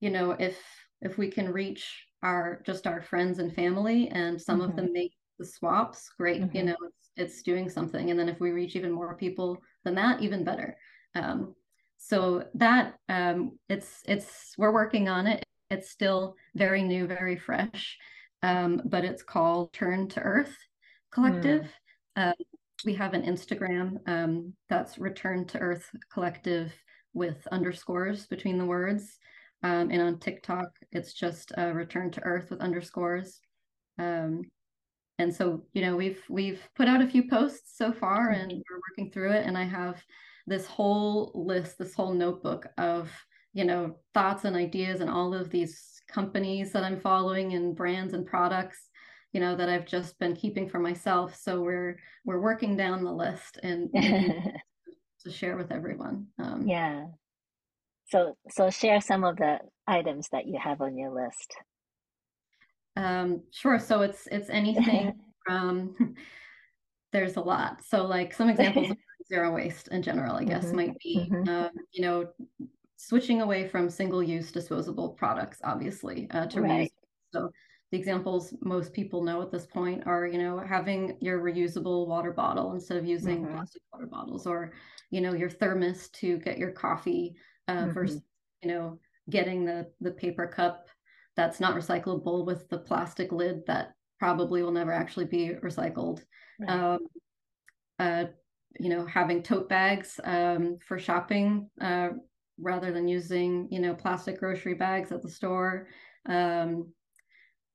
you 0.00 0.10
know, 0.10 0.32
if 0.32 0.58
if 1.00 1.18
we 1.18 1.30
can 1.30 1.52
reach 1.52 2.06
our 2.22 2.62
just 2.64 2.86
our 2.86 3.02
friends 3.02 3.38
and 3.38 3.54
family 3.54 4.08
and 4.08 4.40
some 4.40 4.60
mm-hmm. 4.60 4.70
of 4.70 4.76
them 4.76 4.92
make 4.92 5.12
the 5.38 5.44
swaps, 5.44 6.10
great. 6.18 6.40
Mm-hmm. 6.40 6.56
You 6.56 6.62
know, 6.64 6.76
it's, 6.86 7.10
it's 7.16 7.42
doing 7.42 7.68
something. 7.68 8.10
And 8.10 8.18
then 8.18 8.28
if 8.28 8.40
we 8.40 8.50
reach 8.50 8.76
even 8.76 8.92
more 8.92 9.16
people 9.16 9.62
than 9.84 9.94
that, 9.96 10.22
even 10.22 10.44
better. 10.44 10.76
Um, 11.14 11.54
so 11.96 12.44
that 12.54 12.94
um, 13.08 13.58
it's 13.68 14.02
it's 14.06 14.54
we're 14.58 14.72
working 14.72 15.08
on 15.08 15.26
it. 15.26 15.44
It's 15.70 15.90
still 15.90 16.36
very 16.54 16.82
new, 16.82 17.06
very 17.06 17.36
fresh, 17.36 17.96
um, 18.42 18.82
but 18.84 19.04
it's 19.04 19.22
called 19.22 19.72
Turn 19.72 20.08
to 20.08 20.20
Earth 20.20 20.54
Collective. 21.10 21.62
Mm. 21.62 21.68
Uh, 22.16 22.32
we 22.84 22.94
have 22.94 23.14
an 23.14 23.22
Instagram 23.22 23.98
um, 24.06 24.52
that's 24.68 24.98
Return 24.98 25.46
to 25.46 25.58
Earth 25.58 25.88
Collective 26.12 26.72
with 27.12 27.46
underscores 27.50 28.26
between 28.26 28.58
the 28.58 28.66
words. 28.66 29.18
Um, 29.62 29.90
and 29.90 30.02
on 30.02 30.18
TikTok, 30.18 30.68
it's 30.92 31.14
just 31.14 31.52
uh, 31.56 31.72
Return 31.72 32.10
to 32.12 32.22
Earth 32.22 32.50
with 32.50 32.60
underscores. 32.60 33.40
Um, 33.98 34.42
and 35.18 35.34
so 35.34 35.62
you 35.72 35.82
know 35.82 35.96
we've 35.96 36.22
we've 36.28 36.60
put 36.74 36.88
out 36.88 37.02
a 37.02 37.06
few 37.06 37.28
posts 37.28 37.76
so 37.76 37.92
far 37.92 38.30
and 38.30 38.50
we're 38.50 38.80
working 38.90 39.12
through 39.12 39.32
it 39.32 39.46
and 39.46 39.56
i 39.56 39.64
have 39.64 40.02
this 40.46 40.66
whole 40.66 41.30
list 41.34 41.78
this 41.78 41.94
whole 41.94 42.12
notebook 42.12 42.66
of 42.78 43.10
you 43.52 43.64
know 43.64 43.96
thoughts 44.12 44.44
and 44.44 44.56
ideas 44.56 45.00
and 45.00 45.10
all 45.10 45.32
of 45.32 45.50
these 45.50 46.02
companies 46.08 46.72
that 46.72 46.84
i'm 46.84 47.00
following 47.00 47.54
and 47.54 47.76
brands 47.76 48.14
and 48.14 48.26
products 48.26 48.88
you 49.34 49.40
know 49.40 49.54
that 49.54 49.68
i've 49.68 49.86
just 49.86 50.18
been 50.18 50.34
keeping 50.34 50.68
for 50.68 50.78
myself 50.78 51.36
so 51.36 51.60
we're 51.60 51.98
we're 52.24 52.40
working 52.40 52.76
down 52.76 53.04
the 53.04 53.12
list 53.12 53.58
and 53.62 53.90
to 55.22 55.30
share 55.30 55.56
with 55.56 55.70
everyone 55.70 56.26
um, 56.38 56.66
yeah 56.66 57.04
so 58.06 58.36
so 58.48 58.70
share 58.70 59.00
some 59.00 59.24
of 59.24 59.36
the 59.36 59.58
items 59.86 60.28
that 60.32 60.46
you 60.46 60.58
have 60.58 60.80
on 60.80 60.96
your 60.96 61.10
list 61.10 61.54
um, 62.96 63.42
sure. 63.50 63.78
So 63.78 64.02
it's 64.02 64.26
it's 64.28 64.50
anything 64.50 65.14
from 65.46 65.94
there's 67.12 67.36
a 67.36 67.40
lot. 67.40 67.82
So 67.84 68.04
like 68.04 68.32
some 68.32 68.48
examples 68.48 68.90
of 68.90 68.96
zero 69.28 69.54
waste 69.54 69.88
in 69.88 70.02
general, 70.02 70.36
I 70.36 70.44
guess, 70.44 70.66
mm-hmm. 70.66 70.76
might 70.76 70.98
be 70.98 71.28
mm-hmm. 71.30 71.48
um, 71.48 71.70
you 71.92 72.02
know 72.02 72.28
switching 72.96 73.42
away 73.42 73.68
from 73.68 73.90
single-use 73.90 74.50
disposable 74.50 75.10
products, 75.10 75.58
obviously, 75.62 76.26
uh, 76.30 76.46
to 76.46 76.62
right. 76.62 76.70
reuse. 76.70 76.90
So 77.32 77.50
the 77.94 78.00
examples 78.00 78.52
most 78.60 78.92
people 78.92 79.22
know 79.22 79.40
at 79.40 79.52
this 79.52 79.66
point 79.66 80.02
are 80.04 80.26
you 80.26 80.36
know 80.36 80.58
having 80.58 81.16
your 81.20 81.38
reusable 81.38 82.08
water 82.08 82.32
bottle 82.32 82.72
instead 82.72 82.96
of 82.96 83.06
using 83.06 83.44
mm-hmm. 83.44 83.54
plastic 83.54 83.82
water 83.92 84.06
bottles, 84.06 84.48
or 84.48 84.72
you 85.12 85.20
know 85.20 85.32
your 85.32 85.48
thermos 85.48 86.08
to 86.08 86.38
get 86.38 86.58
your 86.58 86.72
coffee 86.72 87.36
uh, 87.68 87.86
versus 87.92 88.16
mm-hmm. 88.16 88.68
you 88.68 88.74
know 88.74 88.98
getting 89.30 89.64
the 89.64 89.86
the 90.00 90.10
paper 90.10 90.44
cup 90.48 90.88
that's 91.36 91.60
not 91.60 91.76
recyclable 91.76 92.44
with 92.44 92.68
the 92.68 92.78
plastic 92.78 93.30
lid 93.30 93.64
that 93.68 93.92
probably 94.18 94.60
will 94.60 94.72
never 94.72 94.92
actually 94.92 95.26
be 95.26 95.50
recycled. 95.62 96.20
Right. 96.58 96.70
Um, 96.70 96.98
uh, 98.00 98.24
you 98.80 98.88
know, 98.88 99.06
having 99.06 99.40
tote 99.40 99.68
bags 99.68 100.18
um, 100.24 100.78
for 100.84 100.98
shopping 100.98 101.70
uh, 101.80 102.08
rather 102.58 102.90
than 102.90 103.06
using, 103.06 103.68
you 103.70 103.78
know, 103.78 103.94
plastic 103.94 104.40
grocery 104.40 104.74
bags 104.74 105.12
at 105.12 105.22
the 105.22 105.30
store. 105.30 105.86
Um, 106.28 106.92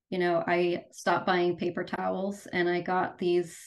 you 0.09 0.17
know, 0.17 0.43
I 0.47 0.85
stopped 0.91 1.27
buying 1.27 1.55
paper 1.55 1.83
towels 1.83 2.47
and 2.51 2.67
I 2.67 2.81
got 2.81 3.17
these 3.17 3.57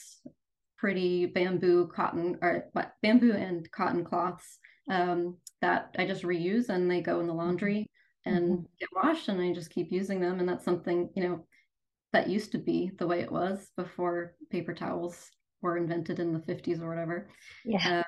pretty 0.77 1.25
bamboo 1.25 1.87
cotton 1.87 2.37
or 2.41 2.65
what 2.73 2.93
bamboo 3.01 3.31
and 3.31 3.69
cotton 3.71 4.03
cloths 4.03 4.59
um, 4.91 5.37
that 5.61 5.95
I 5.97 6.05
just 6.05 6.23
reuse 6.23 6.67
and 6.69 6.91
they 6.91 7.01
go 7.01 7.21
in 7.21 7.27
the 7.27 7.33
laundry 7.33 7.89
and 8.25 8.43
mm-hmm. 8.43 8.63
get 8.79 8.89
washed 8.93 9.29
and 9.29 9.41
I 9.41 9.53
just 9.53 9.69
keep 9.69 9.91
using 9.91 10.19
them. 10.19 10.39
And 10.39 10.47
that's 10.47 10.65
something, 10.65 11.09
you 11.15 11.23
know, 11.23 11.45
that 12.11 12.29
used 12.29 12.51
to 12.51 12.57
be 12.57 12.91
the 12.99 13.07
way 13.07 13.21
it 13.21 13.31
was 13.31 13.71
before 13.77 14.35
paper 14.51 14.73
towels 14.73 15.31
were 15.61 15.77
invented 15.77 16.19
in 16.19 16.33
the 16.33 16.39
50s 16.39 16.81
or 16.81 16.89
whatever. 16.89 17.29
Yeah. 17.65 18.02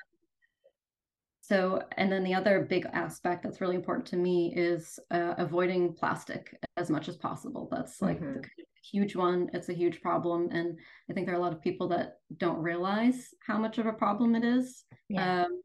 So, 1.48 1.82
and 1.96 2.10
then 2.10 2.24
the 2.24 2.34
other 2.34 2.66
big 2.68 2.86
aspect 2.92 3.42
that's 3.42 3.60
really 3.60 3.76
important 3.76 4.06
to 4.06 4.16
me 4.16 4.52
is 4.56 4.98
uh, 5.10 5.34
avoiding 5.38 5.92
plastic 5.92 6.56
as 6.76 6.90
much 6.90 7.08
as 7.08 7.16
possible. 7.16 7.68
That's 7.70 8.02
like 8.02 8.20
mm-hmm. 8.20 8.40
the 8.40 8.64
huge 8.82 9.14
one. 9.14 9.50
It's 9.52 9.68
a 9.68 9.74
huge 9.74 10.00
problem. 10.00 10.48
And 10.50 10.78
I 11.08 11.12
think 11.12 11.26
there 11.26 11.34
are 11.36 11.38
a 11.38 11.42
lot 11.42 11.52
of 11.52 11.60
people 11.60 11.88
that 11.88 12.18
don't 12.36 12.58
realize 12.58 13.28
how 13.46 13.58
much 13.58 13.78
of 13.78 13.86
a 13.86 13.92
problem 13.92 14.34
it 14.34 14.44
is. 14.44 14.84
Yeah. 15.08 15.42
Um, 15.42 15.62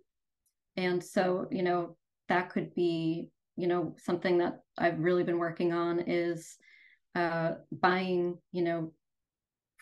and 0.78 1.04
so, 1.04 1.48
you 1.50 1.64
know, 1.64 1.98
that 2.30 2.50
could 2.50 2.74
be 2.76 3.30
you 3.58 3.68
know 3.68 3.96
something 3.98 4.38
that 4.38 4.62
i've 4.78 5.00
really 5.00 5.24
been 5.24 5.38
working 5.38 5.74
on 5.74 6.00
is 6.08 6.58
uh, 7.16 7.56
buying 7.72 8.38
you 8.54 8.64
know 8.64 8.94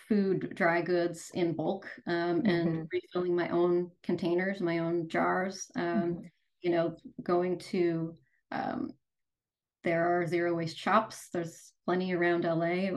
food, 0.10 0.56
dry 0.56 0.82
goods 0.82 1.32
in 1.36 1.56
bulk, 1.56 1.88
um, 2.08 2.44
and 2.46 2.70
Mm-hmm. 2.70 2.89
refilling 2.92 3.36
my 3.36 3.50
own 3.50 3.92
containers, 4.04 4.62
my 4.62 4.80
own 4.80 5.10
jars. 5.10 5.72
Um, 5.75 6.20
Mhm. 6.20 6.30
You 6.62 6.72
know, 6.72 6.98
going 7.24 7.60
to 7.72 8.18
um, 8.51 8.92
there 9.84 10.06
are 10.22 10.25
zero 10.28 10.54
waste 10.56 10.78
shops. 10.78 11.30
There's 11.30 11.74
plenty 11.86 12.13
around 12.13 12.46
LA. 12.46 12.92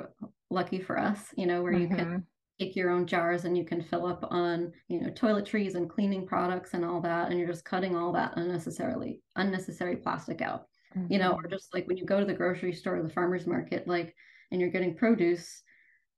Lucky 0.51 0.81
for 0.81 0.99
us, 0.99 1.33
you 1.37 1.47
know, 1.47 1.63
where 1.63 1.73
you 1.73 1.89
can 1.89 2.07
Mhm. 2.07 2.27
take 2.61 2.77
your 2.77 2.91
own 2.91 3.07
jars 3.07 3.45
and 3.45 3.57
you 3.57 3.65
can 3.65 3.83
fill 3.83 4.07
up 4.07 4.25
on, 4.31 4.73
you 4.89 5.01
know, 5.01 5.11
toiletries 5.11 5.75
and 5.75 5.91
cleaning 5.91 6.27
products 6.27 6.75
and 6.75 6.85
all 6.85 7.01
that, 7.01 7.31
and 7.31 7.39
you're 7.39 7.49
just 7.49 7.65
cutting 7.65 7.97
all 7.97 8.13
that 8.13 8.35
unnecessarily 8.37 9.23
unnecessary 9.37 9.97
plastic 9.97 10.41
out. 10.43 10.69
You 11.09 11.19
know, 11.19 11.33
or 11.33 11.43
Mhm. 11.43 11.51
just 11.51 11.75
like 11.75 11.87
when 11.89 11.97
you 11.99 12.07
go 12.07 12.21
to 12.21 12.27
the 12.27 12.35
grocery 12.35 12.73
store 12.73 12.97
or 12.99 13.03
the 13.03 13.11
farmer's 13.11 13.47
market, 13.47 13.87
like, 13.89 14.15
and 14.51 14.61
you're 14.61 14.71
getting 14.71 14.97
produce, 14.97 15.63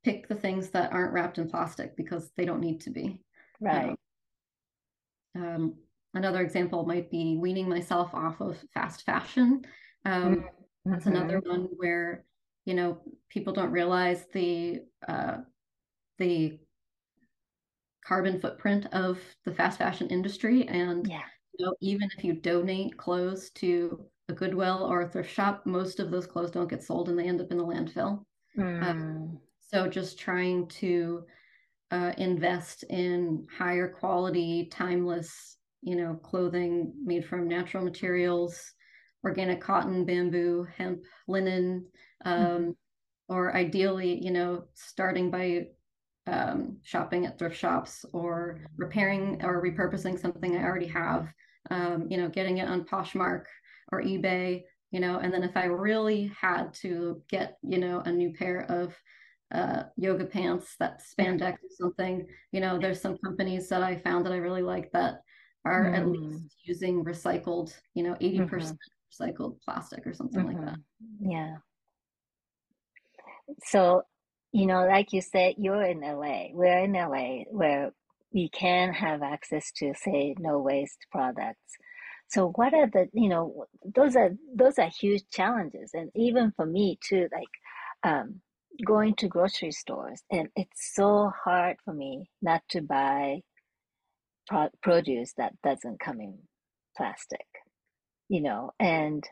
pick 0.05 0.29
the 0.29 0.35
things 0.35 0.71
that 0.71 0.93
aren't 0.93 1.13
wrapped 1.13 1.39
in 1.39 1.49
plastic 1.51 1.97
because 1.97 2.31
they 2.37 2.45
don't 2.45 2.61
need 2.61 2.81
to 2.83 2.91
be. 2.91 3.21
Right. 3.61 3.97
Um, 5.35 5.45
um, 5.45 5.79
another 6.15 6.41
example 6.41 6.85
might 6.87 7.11
be 7.11 7.37
weaning 7.37 7.69
myself 7.69 8.15
off 8.15 8.41
of 8.41 8.65
fast 8.73 9.03
fashion. 9.05 9.65
Um, 10.05 10.49
that's 10.85 11.07
another 11.07 11.41
Mhm. 11.41 11.49
one 11.51 11.65
where, 11.77 12.27
you 12.65 12.75
know, 12.75 13.03
people 13.29 13.53
don't 13.53 13.73
realize 13.73 14.27
the 14.29 14.87
uh, 15.07 15.39
the 16.19 16.61
carbon 18.05 18.41
footprint 18.41 18.87
of 18.93 19.19
the 19.45 19.55
fast 19.55 19.79
fashion 19.79 20.09
industry. 20.09 20.69
And, 20.69 21.09
Yeah. 21.09 21.25
you 21.59 21.65
know, 21.67 21.75
even 21.81 22.09
if 22.17 22.23
you 22.25 22.35
donate 22.35 22.97
clothes 22.99 23.51
to 23.53 24.11
a 24.29 24.33
Goodwill 24.35 24.85
or 24.85 25.03
a 25.03 25.09
thrift 25.09 25.31
shop, 25.33 25.65
most 25.67 26.01
of 26.01 26.11
those 26.11 26.27
clothes 26.27 26.51
don't 26.51 26.69
get 26.69 26.83
sold 26.83 27.09
and 27.09 27.19
they 27.19 27.27
end 27.29 27.41
up 27.41 27.51
in 27.51 27.59
the 27.59 27.65
landfill. 27.65 28.27
Mm. 28.57 29.41
So 29.75 29.89
just 29.89 30.19
trying 30.21 30.69
to 30.69 31.27
uh, 31.91 32.15
invest 32.19 32.85
in 32.85 33.47
higher 33.51 33.89
quality, 33.89 34.69
timeless, 34.71 35.59
you 35.83 35.97
know, 35.97 36.17
clothing 36.17 36.95
made 37.05 37.27
from 37.27 37.49
natural 37.49 37.85
materials, 37.85 38.75
organic 39.25 39.61
cotton, 39.61 40.05
bamboo, 40.07 40.65
hemp, 40.65 41.05
linen, 41.29 41.91
um, 42.25 42.75
Mhm. 42.75 42.75
or 43.29 43.55
ideally, 43.57 44.25
you 44.25 44.31
know, 44.33 44.69
starting 44.75 45.31
by 45.31 45.69
um, 46.27 46.81
shopping 46.83 47.27
at 47.27 47.39
thrift 47.39 47.57
shops 47.57 48.05
or 48.13 48.61
repairing 48.77 49.45
or 49.45 49.63
repurposing 49.63 50.19
something 50.19 50.57
I 50.57 50.65
already 50.65 50.89
have, 50.89 51.33
um, 51.71 52.09
you 52.11 52.17
know, 52.19 52.29
getting 52.29 52.59
it 52.59 52.69
on 52.69 52.85
Poshmark 52.87 53.47
or 53.93 54.03
eBay, 54.03 54.65
you 54.91 55.01
know, 55.01 55.19
and 55.19 55.33
then 55.35 55.43
if 55.45 55.57
I 55.57 55.65
really 55.67 56.29
had 56.29 56.75
to 56.75 57.23
get, 57.29 57.59
you 57.63 57.79
know, 57.79 58.01
a 58.01 58.13
new 58.13 58.33
pair 58.33 58.63
of 58.71 58.97
uh, 59.53 59.85
yoga 59.97 60.27
pants 60.27 60.77
that 60.79 61.01
spandex 61.03 61.55
or 61.55 61.71
something, 61.71 62.27
you 62.53 62.61
know, 62.61 62.79
there's 62.79 63.01
some 63.01 63.19
companies 63.19 63.69
that 63.69 63.83
I 63.83 63.97
found 63.99 64.27
that 64.27 64.33
I 64.33 64.37
really 64.39 64.63
like 64.63 64.91
that 64.93 65.21
are 65.65 65.91
at 65.93 66.05
Mm. 66.05 66.13
least 66.13 66.57
using 66.65 67.05
recycled, 67.05 67.79
you 67.95 68.03
know, 68.03 68.17
80% 68.21 68.79
recycled 69.13 69.61
plastic 69.63 70.07
or 70.07 70.13
something 70.13 70.45
like 70.45 70.61
that. 70.61 70.79
Mhm. 70.79 70.85
Yeah. 71.21 71.59
So, 73.65 74.03
you 74.53 74.67
know, 74.67 74.87
like 74.87 75.13
you 75.13 75.21
said, 75.21 75.55
you're 75.59 75.83
in 75.83 76.03
LA. 76.03 76.51
We're 76.53 76.79
in 76.85 76.95
LA 76.97 77.45
where 77.51 77.93
we 78.33 78.49
can 78.49 78.93
have 78.93 79.23
access 79.23 79.71
to, 79.77 79.95
say, 79.95 80.35
no 80.39 80.59
waste 80.61 81.07
products. 81.11 81.77
So 82.29 82.51
what 82.53 82.75
are 82.75 82.89
the, 82.89 83.09
you 83.13 83.29
know, 83.29 83.67
those 83.85 84.17
are 84.17 84.31
those 84.55 84.79
are 84.79 84.89
huge 84.89 85.25
challenges. 85.31 85.91
And 85.95 86.11
even 86.15 86.53
for 86.57 86.67
me 86.67 86.99
too, 87.07 87.29
like 87.33 87.49
um 88.03 88.41
going 88.85 89.15
to 89.17 89.29
grocery 89.29 89.73
stores 89.73 90.23
and 90.31 90.49
it's 90.57 90.95
so 90.95 91.31
hard 91.45 91.77
for 91.85 91.95
me 91.95 92.31
not 92.43 92.63
to 92.71 92.81
buy 92.83 93.41
pro 94.47 94.69
produce 94.83 95.33
that 95.37 95.55
doesn't 95.63 96.01
come 96.01 96.21
in 96.21 96.39
plastic, 96.97 97.47
you 98.29 98.41
know, 98.43 98.71
and 98.81 99.25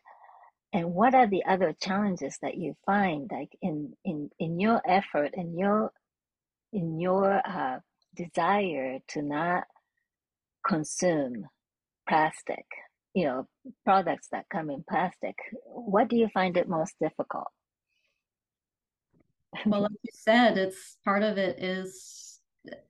and 0.72 0.92
what 0.94 1.14
are 1.14 1.26
the 1.28 1.44
other 1.44 1.74
challenges 1.80 2.38
that 2.42 2.56
you 2.56 2.74
find 2.86 3.30
like 3.32 3.50
in 3.60 3.92
in 4.04 4.30
in 4.38 4.58
your 4.60 4.80
effort 4.86 5.30
in 5.34 5.58
your 5.58 5.92
in 6.72 6.98
your 7.00 7.42
uh, 7.46 7.78
desire 8.16 8.98
to 9.08 9.22
not 9.22 9.64
consume 10.66 11.46
plastic, 12.08 12.64
you 13.14 13.26
know, 13.26 13.48
products 13.84 14.28
that 14.32 14.46
come 14.50 14.70
in 14.70 14.84
plastic? 14.88 15.36
What 15.64 16.08
do 16.08 16.16
you 16.16 16.28
find 16.32 16.56
it 16.56 16.68
most 16.68 16.94
difficult? 17.00 17.48
Well, 19.66 19.82
like 19.82 19.92
you 20.02 20.10
said, 20.12 20.58
it's 20.58 20.96
part 21.04 21.22
of 21.22 21.38
it 21.38 21.62
is 21.62 22.40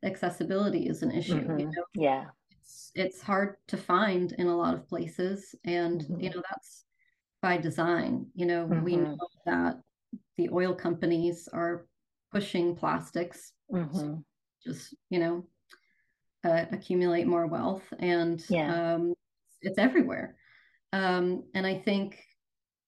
accessibility 0.02 0.86
is 0.88 1.02
an 1.02 1.10
issue. 1.10 1.50
You 1.56 1.64
hmm 1.64 1.70
know, 1.76 1.84
Yeah. 1.94 2.30
it's 2.50 2.92
it's 2.94 3.22
hard 3.22 3.56
to 3.68 3.76
find 3.76 4.32
in 4.32 4.46
a 4.46 4.56
lot 4.56 4.74
of 4.74 4.88
places, 4.88 5.54
and 5.64 6.02
you 6.18 6.30
hmm 6.30 6.30
know 6.30 6.42
that's 6.50 6.84
by 7.42 7.58
design. 7.58 8.30
You 8.34 8.46
know, 8.46 8.66
we 8.66 8.96
hmm 8.96 9.04
know 9.04 9.16
that 9.46 9.80
the 10.36 10.50
oil 10.50 10.74
companies 10.74 11.48
are 11.48 11.86
pushing 12.32 12.76
plastics 12.76 13.52
to 13.94 14.02
hmm 14.02 14.22
just, 14.64 14.94
you 15.10 15.18
know, 15.18 15.46
uh, 16.44 16.66
accumulate 16.72 17.26
more 17.26 17.46
wealth, 17.46 17.92
and 17.98 18.44
Yeah. 18.48 18.68
um, 18.68 19.14
it's 19.62 19.78
everywhere. 19.78 20.36
Um, 20.92 21.44
and 21.54 21.66
I 21.66 21.78
think 21.78 22.24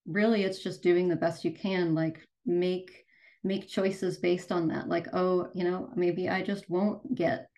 really 0.06 0.44
it's 0.44 0.62
just 0.62 0.82
doing 0.82 1.08
the 1.08 1.16
best 1.16 1.44
you 1.44 1.52
can, 1.52 1.94
like 1.94 2.26
make 2.46 3.03
make 3.44 3.68
choices 3.68 4.18
based 4.18 4.50
on 4.50 4.68
that. 4.68 4.88
Like, 4.88 5.08
oh, 5.12 5.48
you 5.54 5.64
know, 5.64 5.90
maybe 5.94 6.28
I 6.28 6.42
just 6.42 6.68
won't 6.70 7.14
get 7.14 7.48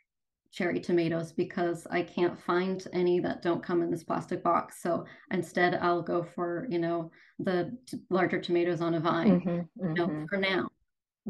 cherry 0.52 0.80
tomatoes 0.80 1.32
because 1.32 1.86
I 1.90 2.02
can't 2.02 2.38
find 2.38 2.86
any 2.92 3.20
that 3.20 3.42
don't 3.42 3.62
come 3.62 3.82
in 3.82 3.90
this 3.90 4.04
plastic 4.04 4.42
box. 4.42 4.82
So 4.82 5.04
instead, 5.30 5.74
I'll 5.76 6.02
go 6.02 6.22
for, 6.22 6.66
you 6.70 6.78
know, 6.78 7.10
the 7.38 7.76
t- 7.86 7.98
larger 8.10 8.40
tomatoes 8.40 8.80
on 8.80 8.94
a 8.94 9.00
vine, 9.00 9.40
hmm 9.40 9.48
you 9.48 9.94
know, 9.94 10.06
hmm 10.06 10.24
for 10.26 10.38
now. 10.38 10.68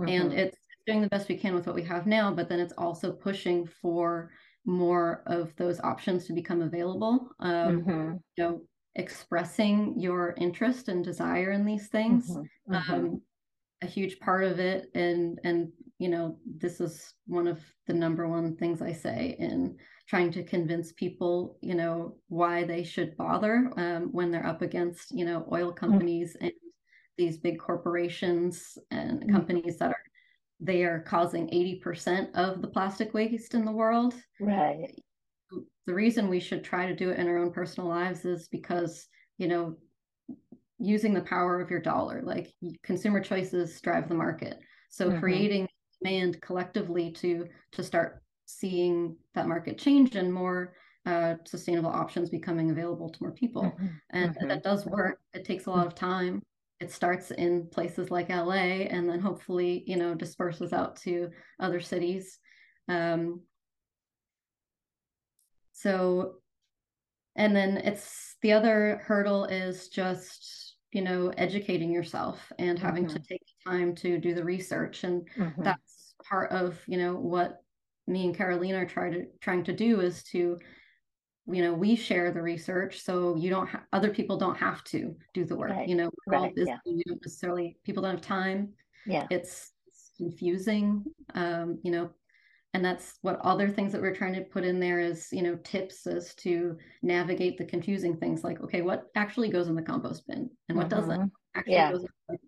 And 0.06 0.32
hmm 0.32 0.38
it's 0.38 0.56
doing 0.86 1.02
the 1.02 1.08
best 1.08 1.28
we 1.28 1.36
can 1.36 1.54
with 1.54 1.66
what 1.66 1.74
we 1.74 1.82
have 1.82 2.06
now, 2.06 2.32
but 2.32 2.48
then 2.48 2.60
it's 2.60 2.74
also 2.78 3.12
pushing 3.12 3.66
for 3.66 4.30
more 4.64 5.22
of 5.26 5.54
those 5.56 5.80
options 5.80 6.26
to 6.26 6.32
become 6.32 6.62
available. 6.62 7.28
Um, 7.40 7.78
you 8.36 8.44
know, 8.44 8.62
expressing 8.94 9.98
your 9.98 10.34
interest 10.38 10.88
and 10.88 11.04
desire 11.04 11.50
in 11.50 11.64
these 11.64 11.88
things. 11.88 12.26
hmm 12.28 12.42
hmm 12.72 12.92
Um, 12.92 13.22
a 13.82 13.86
huge 13.86 14.18
part 14.20 14.44
of 14.44 14.58
it 14.58 14.90
and 14.94 15.38
and 15.44 15.70
you 15.98 16.08
know 16.08 16.38
this 16.58 16.80
is 16.80 17.12
one 17.26 17.46
of 17.46 17.60
the 17.86 17.92
number 17.92 18.26
one 18.26 18.56
things 18.56 18.80
i 18.80 18.92
say 18.92 19.36
in 19.38 19.76
trying 20.08 20.30
to 20.30 20.42
convince 20.42 20.92
people 20.92 21.58
you 21.60 21.74
know 21.74 22.16
why 22.28 22.64
they 22.64 22.82
should 22.82 23.16
bother 23.16 23.70
um, 23.76 24.08
when 24.12 24.30
they're 24.30 24.46
up 24.46 24.62
against 24.62 25.10
you 25.10 25.24
know 25.24 25.46
oil 25.52 25.72
companies 25.72 26.36
and 26.40 26.52
these 27.18 27.38
big 27.38 27.58
corporations 27.58 28.78
and 28.90 29.30
companies 29.32 29.78
that 29.78 29.90
are 29.90 30.02
they 30.60 30.84
are 30.84 31.00
causing 31.00 31.48
80% 31.48 32.34
of 32.34 32.62
the 32.62 32.68
plastic 32.68 33.12
waste 33.12 33.54
in 33.54 33.64
the 33.64 33.72
world. 33.72 34.14
Right. 34.40 34.94
the 35.86 35.94
reason 35.94 36.28
we 36.28 36.40
should 36.40 36.64
try 36.64 36.86
to 36.86 36.96
do 36.96 37.10
it 37.10 37.18
in 37.18 37.28
our 37.28 37.38
own 37.38 37.52
personal 37.52 37.88
lives 37.88 38.24
is 38.24 38.48
because 38.48 39.06
you 39.38 39.48
know 39.48 39.76
using 40.78 41.14
the 41.14 41.22
power 41.22 41.60
of 41.60 41.70
your 41.70 41.80
dollar. 41.80 42.22
Like 42.22 42.54
consumer 42.82 43.20
choices 43.20 43.80
drive 43.80 44.08
the 44.08 44.14
market. 44.14 44.58
So 44.88 45.10
hmm 45.10 45.18
creating 45.18 45.68
demand 46.02 46.40
collectively 46.42 47.10
to 47.12 47.46
to 47.72 47.82
start 47.82 48.22
seeing 48.46 49.16
that 49.34 49.48
market 49.48 49.78
change 49.78 50.14
and 50.14 50.32
more 50.32 50.74
uh, 51.04 51.34
sustainable 51.44 51.90
options 51.90 52.30
becoming 52.30 52.70
available 52.70 53.10
to 53.10 53.22
more 53.22 53.32
people. 53.32 53.76
hmm 53.78 53.86
And 54.10 54.34
hmm 54.40 54.48
that 54.48 54.62
does 54.62 54.86
work. 54.86 55.20
It 55.34 55.44
takes 55.44 55.66
a 55.66 55.70
lot 55.70 55.86
of 55.86 55.94
time. 55.94 56.42
It 56.80 56.92
starts 56.92 57.30
in 57.30 57.68
places 57.68 58.10
like 58.10 58.28
LA 58.28 58.86
and 58.90 59.08
then 59.08 59.20
hopefully, 59.20 59.82
you 59.86 59.96
know, 59.96 60.14
disperses 60.14 60.72
out 60.72 60.96
to 60.96 61.30
other 61.58 61.80
cities. 61.80 62.38
Um, 62.88 63.40
so 65.72 66.36
and 67.36 67.54
then 67.54 67.76
it's 67.76 68.36
the 68.42 68.52
other 68.52 69.02
hurdle 69.06 69.44
is 69.44 69.88
just 69.88 70.65
you 70.92 71.02
know 71.02 71.28
educating 71.36 71.92
yourself 71.92 72.52
and 72.58 72.78
having 72.78 73.06
to 73.06 73.18
hmm 73.18 73.22
take 73.28 73.42
time 73.66 73.94
to 73.96 74.18
do 74.18 74.34
the 74.34 74.44
research 74.44 75.04
and 75.04 75.28
hmm 75.36 75.62
that's 75.62 76.14
part 76.28 76.50
of 76.52 76.80
you 76.86 76.96
know 76.98 77.14
what 77.14 77.62
me 78.06 78.24
and 78.26 78.36
carolina 78.36 78.78
are 78.78 78.86
trying 78.86 79.12
to 79.12 79.26
trying 79.40 79.64
to 79.64 79.72
do 79.72 80.00
is 80.00 80.22
to 80.22 80.58
you 81.48 81.62
know 81.62 81.74
we 81.74 81.94
share 81.96 82.30
the 82.32 82.42
research 82.42 83.00
so 83.00 83.36
you 83.36 83.50
don't 83.50 83.68
ha- 83.68 83.84
other 83.92 84.10
people 84.10 84.36
don't 84.36 84.56
have 84.56 84.82
to 84.84 85.16
do 85.34 85.44
the 85.44 85.56
work 85.56 85.70
Right. 85.70 85.88
you 85.88 85.94
know 85.96 86.10
we're 86.26 86.36
all 86.36 86.42
Right. 86.44 86.54
busy 86.54 86.70
Yeah. 86.70 86.78
you 86.84 87.02
don't 87.06 87.20
necessarily 87.24 87.76
people 87.84 88.02
don't 88.02 88.12
have 88.16 88.20
time 88.20 88.74
Yeah. 89.04 89.26
it's, 89.30 89.72
it's 89.86 90.12
confusing 90.16 91.04
um 91.34 91.78
you 91.82 91.90
know 91.90 92.10
and 92.76 92.84
that's 92.84 93.14
what 93.22 93.40
other 93.40 93.70
things 93.70 93.90
that 93.90 94.02
we're 94.02 94.14
trying 94.14 94.34
to 94.34 94.42
put 94.42 94.62
in 94.62 94.78
there 94.78 95.00
is 95.00 95.28
you 95.32 95.42
know 95.42 95.56
tips 95.64 96.06
as 96.06 96.34
to 96.34 96.76
navigate 97.02 97.56
the 97.56 97.64
confusing 97.64 98.14
things 98.18 98.44
like 98.44 98.60
okay 98.60 98.82
what 98.82 99.04
actually 99.14 99.48
goes 99.48 99.68
in 99.68 99.74
the 99.74 99.80
compost 99.82 100.26
bin 100.28 100.50
and 100.68 100.76
what 100.76 100.90
doesn't 100.90 101.18
hmm 101.18 101.26
actually 101.54 101.72
Yeah. 101.72 101.90
goes 101.90 102.02
in 102.02 102.08
the 102.28 102.38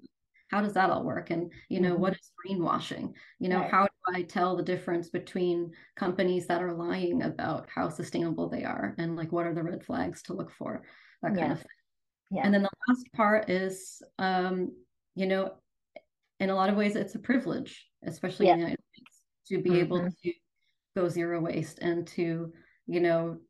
how 0.51 0.61
does 0.61 0.75
that 0.75 0.91
all 0.91 1.03
work 1.03 1.31
and 1.31 1.51
you 1.71 1.81
know 1.81 1.95
Mhm. 1.95 1.99
what 1.99 2.12
is 2.12 2.31
greenwashing 2.38 3.14
you 3.38 3.49
know 3.49 3.61
Right. 3.61 3.71
how 3.71 3.85
do 3.85 4.14
i 4.14 4.21
tell 4.21 4.55
the 4.55 4.62
difference 4.62 5.09
between 5.09 5.73
companies 5.97 6.47
that 6.49 6.62
are 6.62 6.75
lying 6.75 7.23
about 7.23 7.67
how 7.75 7.88
sustainable 7.88 8.51
they 8.51 8.64
are 8.64 8.95
and 8.99 9.17
like 9.17 9.33
what 9.33 9.47
are 9.47 9.55
the 9.55 9.62
red 9.62 9.83
flags 9.83 10.23
to 10.25 10.35
look 10.35 10.51
for 10.51 10.83
that 11.23 11.35
kind 11.35 11.47
Yeah. 11.47 11.53
of 11.53 11.59
thing 11.61 11.67
Yeah. 12.33 12.43
and 12.45 12.53
then 12.53 12.62
the 12.62 12.71
last 12.87 13.11
part 13.14 13.49
is 13.49 14.03
um 14.19 14.77
you 15.14 15.27
know 15.27 15.55
in 16.38 16.51
a 16.51 16.55
lot 16.55 16.69
of 16.69 16.77
ways 16.77 16.97
it's 16.97 17.14
a 17.14 17.19
privilege 17.19 17.88
especially 18.05 18.49
in 18.49 18.59
the 18.59 18.64
united 18.64 18.85
to 19.48 19.61
be 19.61 19.78
able 19.80 20.00
Mhm. 20.00 20.12
to 20.22 20.32
go 20.96 21.08
zero 21.08 21.40
waste 21.40 21.78
and 21.80 22.06
to 22.08 22.52
you 22.87 23.00
know 23.00 23.40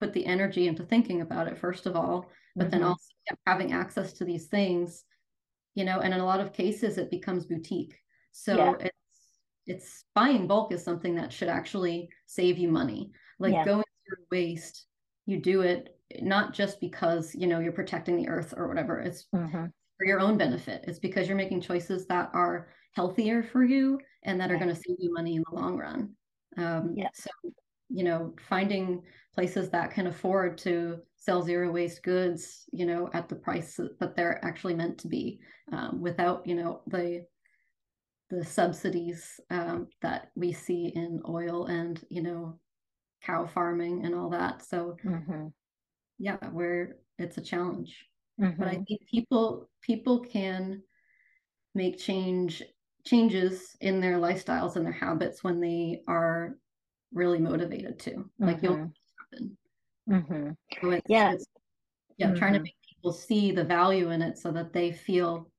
put 0.00 0.12
the 0.12 0.26
energy 0.26 0.68
into 0.68 0.84
thinking 0.84 1.20
about 1.22 1.48
it 1.48 1.58
first 1.58 1.86
of 1.86 1.96
all 1.96 2.30
but 2.56 2.70
then 2.70 2.80
Mhm. 2.82 2.88
also 2.88 3.12
having 3.46 3.72
access 3.72 4.12
to 4.14 4.24
these 4.24 4.46
things 4.48 5.04
you 5.74 5.84
know 5.84 6.00
and 6.00 6.14
in 6.14 6.20
a 6.20 6.24
lot 6.24 6.40
of 6.40 6.52
cases 6.52 6.98
it 6.98 7.10
becomes 7.10 7.46
boutique 7.46 7.96
so 8.32 8.54
Yeah. 8.56 8.74
it's 8.80 9.40
it's 9.66 10.04
buying 10.14 10.46
bulk 10.46 10.72
is 10.72 10.82
something 10.82 11.14
that 11.16 11.32
should 11.32 11.48
actually 11.48 12.08
save 12.26 12.58
you 12.58 12.68
money 12.70 13.12
like 13.38 13.52
Yeah. 13.54 13.64
going 13.64 13.84
through 14.06 14.24
waste 14.30 14.86
you 15.26 15.40
do 15.40 15.62
it 15.62 15.98
not 16.22 16.54
just 16.54 16.80
because 16.80 17.34
you 17.34 17.46
know 17.46 17.58
you're 17.60 17.72
protecting 17.72 18.16
the 18.16 18.28
earth 18.28 18.54
or 18.56 18.68
whatever 18.68 19.00
it's 19.00 19.26
Mhm. 19.34 19.72
for 19.96 20.06
your 20.06 20.20
own 20.20 20.38
benefit 20.38 20.84
it's 20.86 20.98
because 21.00 21.26
you're 21.28 21.36
making 21.36 21.60
choices 21.60 22.06
that 22.06 22.30
are 22.32 22.68
healthier 22.92 23.42
for 23.42 23.64
you 23.64 23.98
and 24.22 24.40
that 24.40 24.50
are 24.50 24.56
going 24.56 24.68
to 24.68 24.74
save 24.74 24.96
you 24.98 25.12
money 25.12 25.36
in 25.36 25.44
the 25.50 25.54
long 25.56 25.76
run 25.76 26.14
um, 26.56 26.94
Yeah. 26.96 27.10
so 27.14 27.30
you 27.88 28.04
know 28.04 28.34
finding 28.48 29.02
places 29.34 29.70
that 29.70 29.90
can 29.90 30.06
afford 30.08 30.58
to 30.58 30.98
sell 31.16 31.42
zero 31.42 31.70
waste 31.70 32.02
goods 32.02 32.68
you 32.72 32.84
know 32.86 33.08
at 33.14 33.28
the 33.28 33.36
price 33.36 33.78
that 34.00 34.14
they're 34.14 34.44
actually 34.44 34.74
meant 34.74 34.98
to 34.98 35.08
be 35.08 35.40
um, 35.72 36.00
without 36.00 36.46
you 36.46 36.54
know 36.54 36.82
the 36.88 37.24
the 38.30 38.44
subsidies 38.44 39.40
um, 39.50 39.88
that 40.02 40.28
we 40.36 40.52
see 40.52 40.88
in 40.94 41.20
oil 41.26 41.66
and 41.66 42.04
you 42.10 42.22
know 42.22 42.60
cow 43.22 43.46
farming 43.46 44.04
and 44.04 44.14
all 44.14 44.30
that 44.30 44.62
so 44.62 44.96
Mhm. 45.04 45.52
yeah 46.18 46.36
where 46.50 46.96
it's 47.18 47.38
a 47.38 47.42
challenge 47.42 48.06
but 48.58 48.68
i 48.68 48.74
Mhm. 48.74 48.84
think 48.86 49.00
people 49.10 49.70
people 49.82 50.20
can 50.20 50.82
make 51.74 51.98
change 51.98 52.62
changes 53.04 53.76
in 53.80 54.00
their 54.00 54.18
lifestyles 54.18 54.76
and 54.76 54.84
their 54.84 54.92
habits 54.92 55.44
when 55.44 55.60
they 55.60 56.02
are 56.08 56.58
really 57.12 57.38
motivated 57.40 57.98
to 58.00 58.30
like 58.40 58.62
you'll 58.62 58.76
Mhm. 58.76 58.94
happen 59.18 59.56
Mhm. 60.06 60.56
so 60.82 60.90
it's 60.90 61.08
Yeah. 61.08 61.34
it's 61.34 61.46
yeah 62.18 62.32
trying 62.32 62.54
to 62.54 62.60
Mhm. 62.60 62.64
make 62.64 62.76
people 62.88 63.12
see 63.12 63.52
the 63.52 63.64
value 63.64 64.10
in 64.10 64.22
it 64.22 64.38
so 64.38 64.52
that 64.52 64.72
they 64.72 64.92
feel 64.92 65.50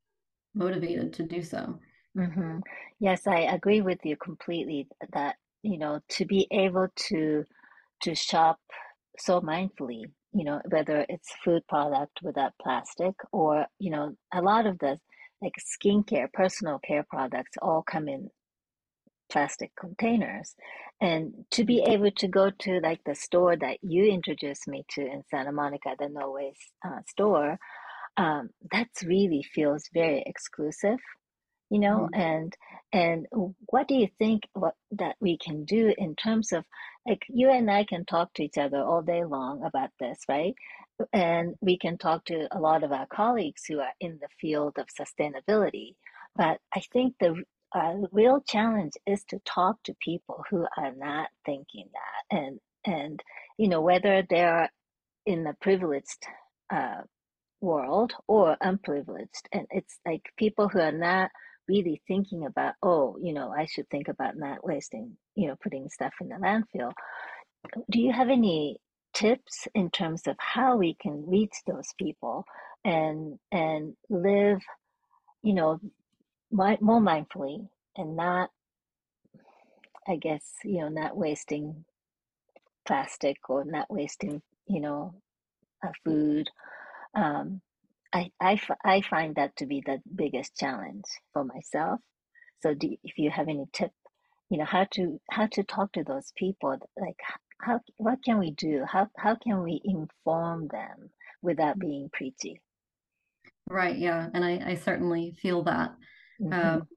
motivated 0.55 1.13
to 1.13 1.23
do 1.23 1.43
so 1.43 1.79
Mhm. 2.17 2.61
Yes, 2.99 3.27
I 3.27 3.41
agree 3.41 3.81
with 3.81 3.99
you 4.03 4.17
completely 4.17 4.87
that, 5.13 5.37
you 5.61 5.77
know, 5.77 6.01
to 6.09 6.25
be 6.25 6.47
able 6.51 6.87
to 7.09 7.45
to 8.03 8.15
shop 8.15 8.59
so 9.19 9.41
mindfully, 9.41 10.03
you 10.33 10.45
know, 10.45 10.61
whether 10.69 11.05
it's 11.09 11.33
food 11.43 11.63
product 11.69 12.19
without 12.23 12.53
plastic 12.61 13.15
or, 13.33 13.67
you 13.79 13.91
know, 13.91 14.15
a 14.33 14.41
lot 14.41 14.65
of 14.67 14.79
the 14.79 14.99
like 15.41 15.55
skincare, 15.59 16.31
personal 16.33 16.79
care 16.79 17.05
products 17.09 17.57
all 17.61 17.83
come 17.83 18.07
in 18.09 18.29
plastic 19.31 19.71
containers. 19.79 20.55
And 21.01 21.45
to 21.51 21.65
be 21.65 21.81
able 21.83 22.11
to 22.11 22.27
go 22.27 22.51
to 22.51 22.79
like 22.81 23.01
the 23.05 23.15
store 23.15 23.57
that 23.57 23.79
you 23.83 24.05
introduced 24.05 24.67
me 24.67 24.85
to 24.91 25.01
in 25.01 25.23
Santa 25.31 25.51
Monica, 25.51 25.95
the 25.99 26.09
No 26.09 26.31
Waste 26.31 26.71
uh, 26.85 27.01
store, 27.09 27.59
um, 28.17 28.49
that's 28.71 29.03
really 29.03 29.43
feels 29.43 29.85
very 29.93 30.23
exclusive 30.25 30.99
you 31.71 31.79
know 31.79 32.09
Mhm. 32.09 32.13
and 32.13 32.55
and 32.93 33.27
what 33.67 33.89
do 33.89 33.95
you 33.95 34.09
think 34.19 34.43
what 34.53 34.75
that 34.93 35.17
we 35.21 35.37
can 35.37 35.65
do 35.65 35.93
in 35.99 36.15
terms 36.15 36.53
of 36.53 36.65
like 37.07 37.23
you 37.29 37.51
and 37.51 37.71
I 37.71 37.85
can 37.85 38.05
talk 38.05 38.33
to 38.35 38.45
each 38.45 38.59
other 38.59 38.79
all 38.83 39.03
day 39.03 39.25
long 39.25 39.63
about 39.65 39.91
this 39.99 40.19
right 40.29 40.55
and 41.13 41.55
we 41.61 41.77
can 41.77 41.97
talk 41.97 42.25
to 42.25 42.47
a 42.51 42.59
lot 42.59 42.83
of 42.83 42.91
our 42.91 43.07
colleagues 43.07 43.63
who 43.67 43.79
are 43.79 43.93
in 43.99 44.19
the 44.21 44.27
field 44.39 44.77
of 44.77 44.87
sustainability 44.87 45.95
but 46.35 46.59
I 46.73 46.81
think 46.93 47.15
the 47.19 47.43
uh, 47.75 47.93
real 48.11 48.41
challenge 48.47 48.93
is 49.05 49.23
to 49.25 49.39
talk 49.45 49.77
to 49.83 49.95
people 50.03 50.43
who 50.49 50.65
are 50.77 50.93
not 50.95 51.29
thinking 51.45 51.87
that 51.93 52.37
and 52.37 52.59
and 52.85 53.21
you 53.57 53.67
know 53.67 53.81
whether 53.81 54.23
they're 54.29 54.69
in 55.25 55.43
the 55.43 55.53
privileged 55.61 56.25
uh, 56.71 57.01
world 57.61 58.13
or 58.27 58.57
unprivileged. 58.61 59.47
And 59.51 59.67
it's 59.71 59.99
like 60.05 60.23
people 60.37 60.69
who 60.69 60.79
are 60.79 60.91
not 60.91 61.29
really 61.67 62.01
thinking 62.07 62.45
about, 62.45 62.73
oh, 62.81 63.17
you 63.21 63.33
know, 63.33 63.53
I 63.55 63.65
should 63.65 63.89
think 63.89 64.07
about 64.07 64.37
not 64.37 64.65
wasting, 64.65 65.17
you 65.35 65.47
know, 65.47 65.55
putting 65.61 65.89
stuff 65.89 66.13
in 66.21 66.29
the 66.29 66.35
landfill. 66.35 66.91
Do 67.91 67.99
you 67.99 68.11
have 68.11 68.29
any 68.29 68.77
tips 69.13 69.67
in 69.75 69.89
terms 69.91 70.27
of 70.27 70.37
how 70.39 70.77
we 70.77 70.95
can 71.01 71.25
reach 71.27 71.55
those 71.67 71.87
people 71.99 72.45
and 72.85 73.39
and 73.51 73.95
live, 74.09 74.59
you 75.43 75.53
know, 75.53 75.79
my, 76.51 76.77
more 76.81 77.01
mindfully 77.01 77.67
and 77.97 78.15
not, 78.15 78.51
I 80.07 80.17
guess, 80.17 80.45
you 80.65 80.81
know, 80.81 80.89
not 80.89 81.17
wasting 81.17 81.85
plastic 82.87 83.37
or 83.49 83.65
not 83.65 83.87
wasting, 83.91 84.41
you 84.67 84.81
know, 84.81 85.15
food 86.05 86.49
um, 87.15 87.61
I, 88.13 88.31
I, 88.41 88.59
I 88.83 89.01
find 89.01 89.35
that 89.35 89.55
to 89.57 89.65
be 89.65 89.83
the 89.85 89.99
biggest 90.15 90.55
challenge 90.57 91.05
for 91.33 91.43
myself. 91.43 91.99
So 92.61 92.73
do, 92.73 92.95
if 93.03 93.17
you 93.17 93.29
have 93.31 93.47
any 93.47 93.65
tip, 93.73 93.91
you 94.49 94.57
know, 94.57 94.65
how 94.65 94.87
to 94.93 95.19
how 95.31 95.47
to 95.53 95.63
talk 95.63 95.93
to 95.93 96.03
those 96.03 96.31
people, 96.37 96.77
like 96.99 97.17
how 97.61 97.81
what 97.97 98.23
can 98.23 98.39
we 98.39 98.51
do? 98.51 98.85
How 98.85 99.07
how 99.17 99.35
can 99.35 99.63
we 99.63 99.81
inform 99.83 100.67
them 100.67 101.09
without 101.41 101.79
being 101.79 102.09
preachy? 102.11 102.61
right 103.69 103.97
yeah 103.97 104.27
and 104.33 104.43
i, 104.43 104.71
I 104.71 104.75
certainly 104.75 105.37
feel 105.41 105.63
that 105.63 105.91
Mm-hmm. 106.41 106.67
um, 106.67 106.87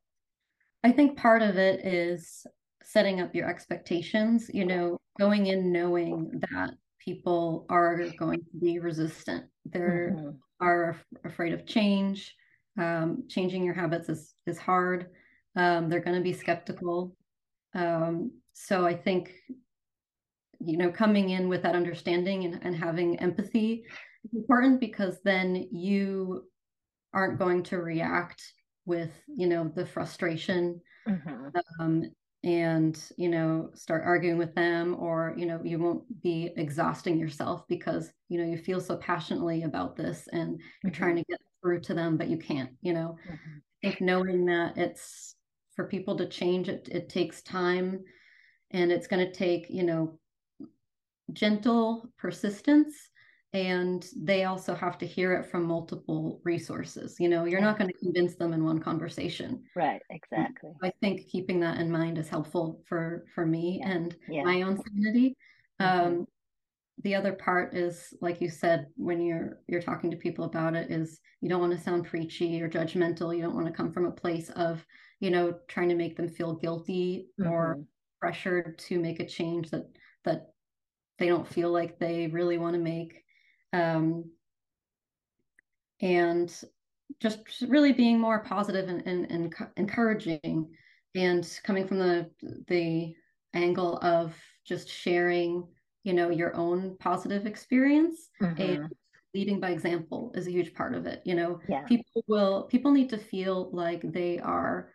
i 0.85 0.93
think 0.93 1.19
part 1.19 1.43
of 1.43 1.57
it 1.57 1.85
is 1.85 2.47
setting 2.83 3.21
up 3.21 3.35
your 3.35 3.49
expectations 3.49 4.51
you 4.53 4.65
know 4.65 4.97
going 5.19 5.47
in 5.47 5.73
knowing 5.73 6.31
that 6.51 6.71
people 6.99 7.67
are 7.69 8.09
going 8.19 8.39
to 8.41 8.59
be 8.61 8.79
resistant 8.79 9.47
they're 9.67 10.11
Mm-hmm. 10.17 10.31
are 10.61 10.91
af- 10.91 11.07
afraid 11.25 11.53
of 11.53 11.67
change 11.67 12.35
um, 12.79 13.25
changing 13.29 13.65
your 13.65 13.75
habits 13.75 14.09
is 14.09 14.35
is 14.47 14.59
hard 14.59 15.11
um, 15.57 15.89
they're 15.89 16.01
going 16.01 16.17
to 16.17 16.23
be 16.23 16.33
skeptical 16.33 17.17
um, 17.75 18.31
so 18.53 18.87
i 18.87 18.95
think 18.95 19.33
you 20.65 20.77
know 20.77 20.91
coming 20.91 21.31
in 21.31 21.49
with 21.49 21.63
that 21.63 21.75
understanding 21.75 22.45
and, 22.45 22.61
and 22.63 22.77
having 22.77 23.19
empathy 23.21 23.85
is 24.25 24.31
important 24.35 24.81
because 24.81 25.21
then 25.25 25.67
you 25.73 26.45
aren't 27.13 27.39
going 27.39 27.63
to 27.63 27.79
react 27.79 28.43
with 28.87 29.11
you 29.29 29.47
know 29.47 29.71
the 29.75 29.87
frustration 29.87 30.81
Mm-hmm. 31.09 31.49
um, 31.81 32.05
and 32.45 32.99
you 33.17 33.29
know 33.29 33.71
start 33.75 34.03
arguing 34.05 34.39
with 34.39 34.55
them 34.55 34.97
or 34.99 35.35
you 35.37 35.47
know 35.47 35.61
you 35.63 35.79
won't 35.79 36.03
be 36.23 36.51
exhausting 36.57 37.19
yourself 37.19 37.67
because 37.69 38.11
you 38.29 38.39
know 38.39 38.45
you 38.45 38.57
feel 38.59 38.81
so 38.81 38.97
passionately 38.97 39.63
about 39.63 39.97
this 39.97 40.29
and 40.33 40.61
you're 40.83 40.93
trying 40.93 41.17
to 41.17 41.25
get 41.29 41.39
through 41.63 41.81
to 41.81 41.95
them 41.95 42.17
but 42.17 42.29
you 42.29 42.37
can't 42.37 42.71
you 42.81 42.93
know 42.93 43.17
Mm-hmm. 43.31 43.59
i 43.85 43.89
think 43.89 44.01
knowing 44.01 44.47
that 44.47 44.77
it's 44.77 45.37
for 45.77 45.87
people 45.87 46.17
to 46.17 46.27
change 46.29 46.69
it 46.69 46.89
it 46.91 47.09
takes 47.09 47.43
time 47.43 48.01
and 48.73 48.91
it's 48.91 49.07
going 49.07 49.25
to 49.25 49.33
take 49.33 49.67
you 49.71 49.85
know 49.85 50.19
gentle 51.33 52.09
persistence 52.19 53.09
and 53.53 54.09
they 54.17 54.45
also 54.45 54.75
have 54.75 54.97
to 54.99 55.07
hear 55.07 55.35
it 55.35 55.47
from 55.51 55.65
multiple 55.65 56.41
resources 56.45 57.17
you 57.21 57.29
know 57.29 57.45
you're 57.45 57.61
not 57.61 57.79
going 57.79 57.91
to 57.91 57.99
convince 57.99 58.37
them 58.37 58.53
in 58.53 58.65
one 58.65 58.79
conversation 58.79 59.63
Right, 59.75 60.03
exactly. 60.11 60.73
i 60.83 60.91
think 61.01 61.27
keeping 61.29 61.61
that 61.61 61.79
in 61.79 61.91
mind 61.91 62.19
is 62.19 62.29
helpful 62.29 62.83
for 62.89 63.25
for 63.35 63.45
me 63.47 63.81
Yeah. 63.81 63.91
and 63.91 64.17
Yeah. 64.29 64.45
my 64.45 64.63
own 64.63 64.77
sanity 64.77 65.37
Mm-hmm. 65.81 66.15
um 66.15 66.27
the 67.03 67.15
other 67.15 67.33
part 67.33 67.75
is 67.75 68.15
like 68.21 68.41
you 68.41 68.49
said 68.49 68.87
when 68.97 69.21
you're 69.21 69.61
you're 69.67 69.83
talking 69.83 70.11
to 70.11 70.17
people 70.17 70.45
about 70.45 70.75
it 70.75 70.91
is 70.91 71.21
you 71.41 71.49
don't 71.49 71.61
want 71.61 71.73
to 71.73 71.81
sound 71.81 72.07
preachy 72.07 72.61
or 72.63 72.69
judgmental 72.69 73.35
you 73.35 73.43
don't 73.43 73.55
want 73.55 73.67
to 73.67 73.73
come 73.73 73.93
from 73.93 74.05
a 74.07 74.13
place 74.13 74.51
of 74.51 74.87
you 75.21 75.31
know 75.31 75.59
trying 75.69 75.89
to 75.89 75.95
make 75.97 76.17
them 76.17 76.29
feel 76.29 76.55
guilty 76.55 77.29
or 77.41 77.75
Mm-hmm. 77.75 77.83
pressured 78.21 78.79
to 78.79 79.01
make 79.01 79.19
a 79.21 79.27
change 79.27 79.71
that 79.71 79.87
that 80.25 80.52
they 81.19 81.29
don't 81.29 81.49
feel 81.49 81.71
like 81.71 81.99
they 81.99 82.27
really 82.29 82.59
want 82.59 82.75
to 82.75 82.81
make 82.81 83.25
um, 83.73 84.33
and 86.01 86.65
just 87.21 87.63
really 87.69 87.93
being 87.93 88.19
more 88.19 88.43
positive 88.43 88.89
and, 88.89 89.07
and, 89.07 89.31
and 89.31 89.55
encouraging 89.77 90.75
and 91.15 91.61
coming 91.63 91.87
from 91.87 91.99
the 91.99 92.31
the 92.69 93.15
angle 93.55 93.99
of 93.99 94.35
just 94.65 94.89
sharing 94.89 95.69
you 96.05 96.15
know 96.15 96.31
your 96.31 96.55
own 96.57 96.97
positive 96.99 97.47
experience 97.47 98.31
and 98.57 98.79
Mm-hmm. 98.79 98.93
leading 99.35 99.61
by 99.61 99.71
example 99.71 100.33
is 100.35 100.47
a 100.47 100.51
huge 100.51 100.75
part 100.75 100.95
of 100.95 101.07
it. 101.07 101.23
You 101.25 101.35
know, 101.35 101.61
Yeah. 101.69 101.89
people 101.89 102.25
will 102.29 102.65
people 102.65 102.93
need 102.93 103.11
to 103.11 103.19
feel 103.19 103.71
like 103.73 104.03
they 104.03 104.39
are 104.39 104.93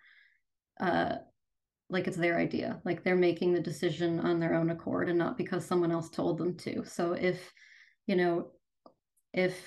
uh 0.80 1.18
like 1.90 2.08
it's 2.08 2.18
their 2.18 2.38
idea, 2.38 2.82
like 2.84 3.04
they're 3.04 3.16
making 3.16 3.54
the 3.54 3.60
decision 3.60 4.20
on 4.20 4.40
their 4.40 4.54
own 4.54 4.70
accord 4.72 5.10
and 5.10 5.18
not 5.18 5.38
because 5.38 5.66
someone 5.66 5.92
else 5.92 6.10
told 6.10 6.38
them 6.38 6.56
to. 6.58 6.84
So 6.86 7.14
if, 7.14 7.54
you 8.08 8.16
know, 8.16 8.48
if 9.34 9.58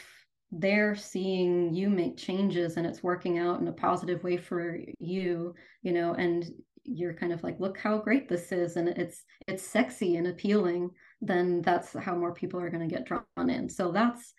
they're 0.53 0.97
seeing 0.97 1.73
you 1.73 1.89
make 1.89 2.17
changes 2.17 2.77
and 2.77 2.87
it's 2.87 3.03
working 3.03 3.39
out 3.39 3.61
in 3.61 3.69
a 3.69 3.73
positive 3.73 4.23
way 4.23 4.37
for 4.37 4.79
you, 4.99 5.55
you 5.83 5.93
know, 5.93 6.15
and 6.15 6.51
you're 6.85 7.15
kind 7.15 7.33
of 7.33 7.43
like, 7.43 7.61
look 7.61 7.79
how 7.79 7.99
great 7.99 8.29
this 8.29 8.53
is, 8.53 8.77
and 8.77 8.89
it's 8.89 9.23
it's 9.47 9.63
sexy 9.63 10.17
and 10.17 10.27
appealing, 10.27 10.91
then 11.21 11.63
that's 11.63 11.93
how 11.93 12.17
more 12.17 12.35
people 12.35 12.61
are 12.61 12.71
going 12.71 12.87
to 12.87 12.95
get 12.95 13.07
drawn 13.07 13.51
in. 13.51 13.69
So 13.69 13.93
that's, 13.93 14.35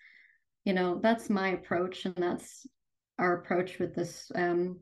you 0.64 0.72
know, 0.72 1.00
that's 1.02 1.30
my 1.30 1.48
approach, 1.50 2.04
and 2.04 2.14
that's 2.16 2.66
our 3.18 3.38
approach 3.38 3.78
with 3.78 3.94
this 3.94 4.30
um, 4.34 4.80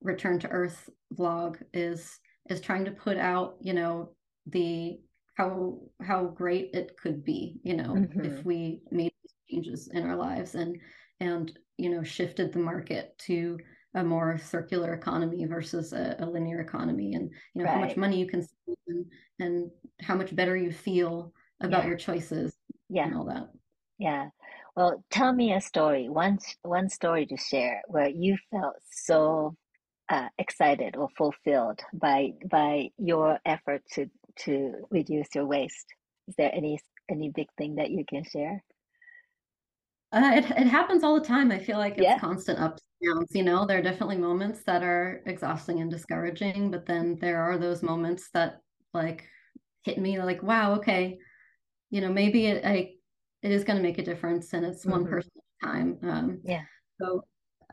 return 0.00 0.38
to 0.40 0.48
earth 0.48 0.88
vlog 1.14 1.62
is 1.72 2.18
is 2.48 2.60
trying 2.60 2.84
to 2.84 2.90
put 2.90 3.16
out 3.16 3.56
you 3.60 3.72
know 3.72 4.14
the 4.46 5.00
how 5.36 5.78
how 6.02 6.24
great 6.24 6.70
it 6.74 6.96
could 6.96 7.24
be 7.24 7.60
you 7.62 7.74
know 7.76 7.94
Mhm. 7.94 8.24
if 8.26 8.44
we 8.44 8.82
made 8.90 9.12
changes 9.50 9.88
in 9.92 10.04
our 10.04 10.16
lives 10.16 10.54
and 10.54 10.76
and 11.20 11.58
you 11.76 11.90
know 11.90 12.02
shifted 12.02 12.52
the 12.52 12.58
market 12.58 13.16
to 13.18 13.58
a 13.94 14.04
more 14.04 14.38
circular 14.38 14.94
economy 14.94 15.44
versus 15.46 15.92
a, 15.92 16.16
a 16.20 16.26
linear 16.26 16.60
economy 16.60 17.14
and 17.14 17.32
you 17.54 17.62
know 17.62 17.68
how 17.68 17.78
much 17.78 17.96
money 17.96 18.18
you 18.20 18.26
can 18.26 18.42
save 18.42 18.76
and, 18.86 19.06
and 19.40 19.70
how 20.00 20.14
much 20.14 20.34
better 20.34 20.56
you 20.56 20.72
feel 20.72 21.32
about 21.60 21.82
Yeah. 21.82 21.88
your 21.88 21.96
choices 21.96 22.56
Yeah. 22.88 23.06
and 23.06 23.14
all 23.16 23.24
that 23.26 23.50
Yeah. 23.98 24.30
Well, 24.76 25.04
tell 25.10 25.32
me 25.32 25.52
a 25.52 25.60
story, 25.60 26.08
one 26.08 26.38
one 26.62 26.88
story 26.88 27.26
to 27.26 27.36
share 27.36 27.82
where 27.88 28.08
you 28.08 28.38
felt 28.50 28.76
so 28.90 29.56
uh, 30.10 30.28
excited 30.38 30.96
or 30.96 31.08
fulfilled 31.16 31.80
by 31.94 32.32
by 32.50 32.90
your 32.98 33.40
effort 33.46 33.82
to 33.92 34.10
to 34.40 34.86
reduce 34.90 35.34
your 35.34 35.46
waste. 35.46 35.86
Is 36.28 36.36
there 36.36 36.54
any 36.54 36.78
any 37.10 37.30
big 37.30 37.48
thing 37.58 37.76
that 37.76 37.90
you 37.90 38.04
can 38.08 38.24
share? 38.24 38.64
Uh, 40.12 40.32
it 40.34 40.44
it 40.50 40.66
happens 40.66 41.04
all 41.04 41.18
the 41.18 41.26
time. 41.26 41.52
I 41.52 41.58
feel 41.58 41.78
like 41.78 41.96
it's 41.98 42.14
Yeah. 42.14 42.18
constant 42.18 42.58
ups 42.58 42.82
and 43.00 43.14
downs, 43.14 43.28
you 43.34 43.44
know. 43.44 43.64
There 43.64 43.78
are 43.78 43.82
definitely 43.82 44.18
moments 44.18 44.64
that 44.64 44.82
are 44.82 45.22
exhausting 45.26 45.80
and 45.80 45.90
discouraging, 45.90 46.70
but 46.70 46.86
then 46.86 47.16
there 47.20 47.40
are 47.42 47.58
those 47.58 47.82
moments 47.82 48.30
that 48.32 48.60
like 48.92 49.28
hit 49.84 49.98
me 49.98 50.20
like, 50.20 50.42
wow, 50.42 50.74
okay, 50.76 51.18
you 51.90 52.00
know, 52.02 52.12
maybe 52.12 52.46
it 52.46 52.64
I 52.66 52.96
it 53.42 53.52
is 53.52 53.64
going 53.64 53.78
to 53.78 53.82
make 53.84 53.98
a 53.98 54.04
difference 54.04 54.52
and 54.54 54.66
it's 54.66 54.86
one 54.86 55.06
hmm 55.06 55.08
person 55.08 55.32
at 55.62 55.68
a 55.68 55.72
time. 55.72 55.98
Um, 56.02 56.42
Yeah. 56.42 56.64
so 57.00 57.24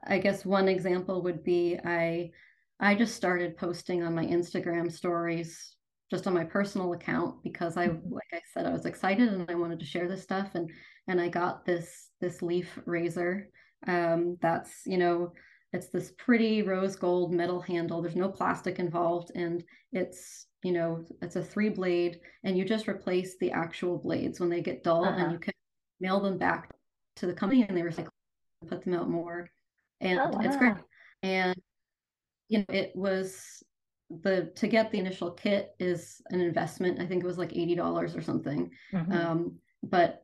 I 0.08 0.20
guess 0.20 0.46
one 0.46 0.68
example 0.68 1.22
would 1.24 1.44
be 1.44 1.78
I 1.84 2.32
I 2.80 2.96
just 2.96 3.16
started 3.16 3.58
posting 3.58 4.04
on 4.04 4.14
my 4.16 4.26
Instagram 4.26 4.92
stories 4.92 5.76
just 6.12 6.28
on 6.28 6.34
my 6.34 6.46
personal 6.46 6.94
account 6.94 7.44
because 7.44 7.76
I 7.76 7.90
Mhm. 7.90 8.12
like 8.12 8.32
I 8.34 8.42
said 8.54 8.66
I 8.66 8.72
was 8.72 8.86
excited 8.86 9.28
and 9.30 9.50
I 9.50 9.56
wanted 9.56 9.80
to 9.80 9.86
share 9.86 10.08
this 10.08 10.24
stuff 10.24 10.56
and 10.56 10.72
and 11.08 11.20
I 11.20 11.30
got 11.30 11.66
this 11.66 12.10
this 12.22 12.42
leaf 12.42 12.80
razor 12.86 13.50
um 13.88 14.38
that's 14.42 14.86
you 14.86 14.98
know 14.98 15.34
it's 15.74 15.90
this 15.90 16.12
pretty 16.18 16.62
rose 16.62 16.96
gold 16.96 17.34
metal 17.34 17.60
handle 17.62 18.02
there's 18.02 18.16
no 18.16 18.30
plastic 18.30 18.80
involved 18.80 19.32
and 19.36 19.64
it's 19.92 20.48
you 20.64 20.72
know 20.72 21.04
it's 21.22 21.36
a 21.36 21.44
three 21.44 21.70
blade 21.70 22.20
and 22.44 22.58
you 22.58 22.64
just 22.66 22.88
replace 22.88 23.38
the 23.38 23.52
actual 23.52 23.98
blades 23.98 24.40
when 24.40 24.50
they 24.50 24.62
get 24.62 24.84
dull 24.84 25.04
and 25.06 25.20
Uh-huh. 25.22 25.32
you 25.34 25.40
can 25.40 25.54
mail 26.00 26.20
them 26.20 26.38
back 26.38 26.72
to 27.18 27.28
the 27.28 27.34
company 27.34 27.66
and 27.68 27.76
they 27.78 27.82
recycle 27.82 28.10
and 28.62 28.70
put 28.70 28.84
them 28.84 28.94
out 28.94 29.10
more 29.10 29.50
Oh, 30.02 30.10
and 30.36 30.46
it's 30.46 30.56
great 30.58 30.74
and 31.24 31.60
you 32.50 32.60
know 32.60 32.66
it 32.70 32.92
was 32.96 33.64
the 34.10 34.52
to 34.56 34.68
get 34.68 34.92
the 34.92 35.00
initial 35.00 35.32
kit 35.32 35.72
is 35.80 36.22
an 36.30 36.40
investment 36.40 37.00
i 37.02 37.06
think 37.06 37.24
it 37.24 37.28
was 37.28 37.38
like 37.38 37.52
$80 37.52 38.16
or 38.16 38.22
something 38.22 38.72
hmm 38.92 39.12
um, 39.12 39.58
but 39.84 40.24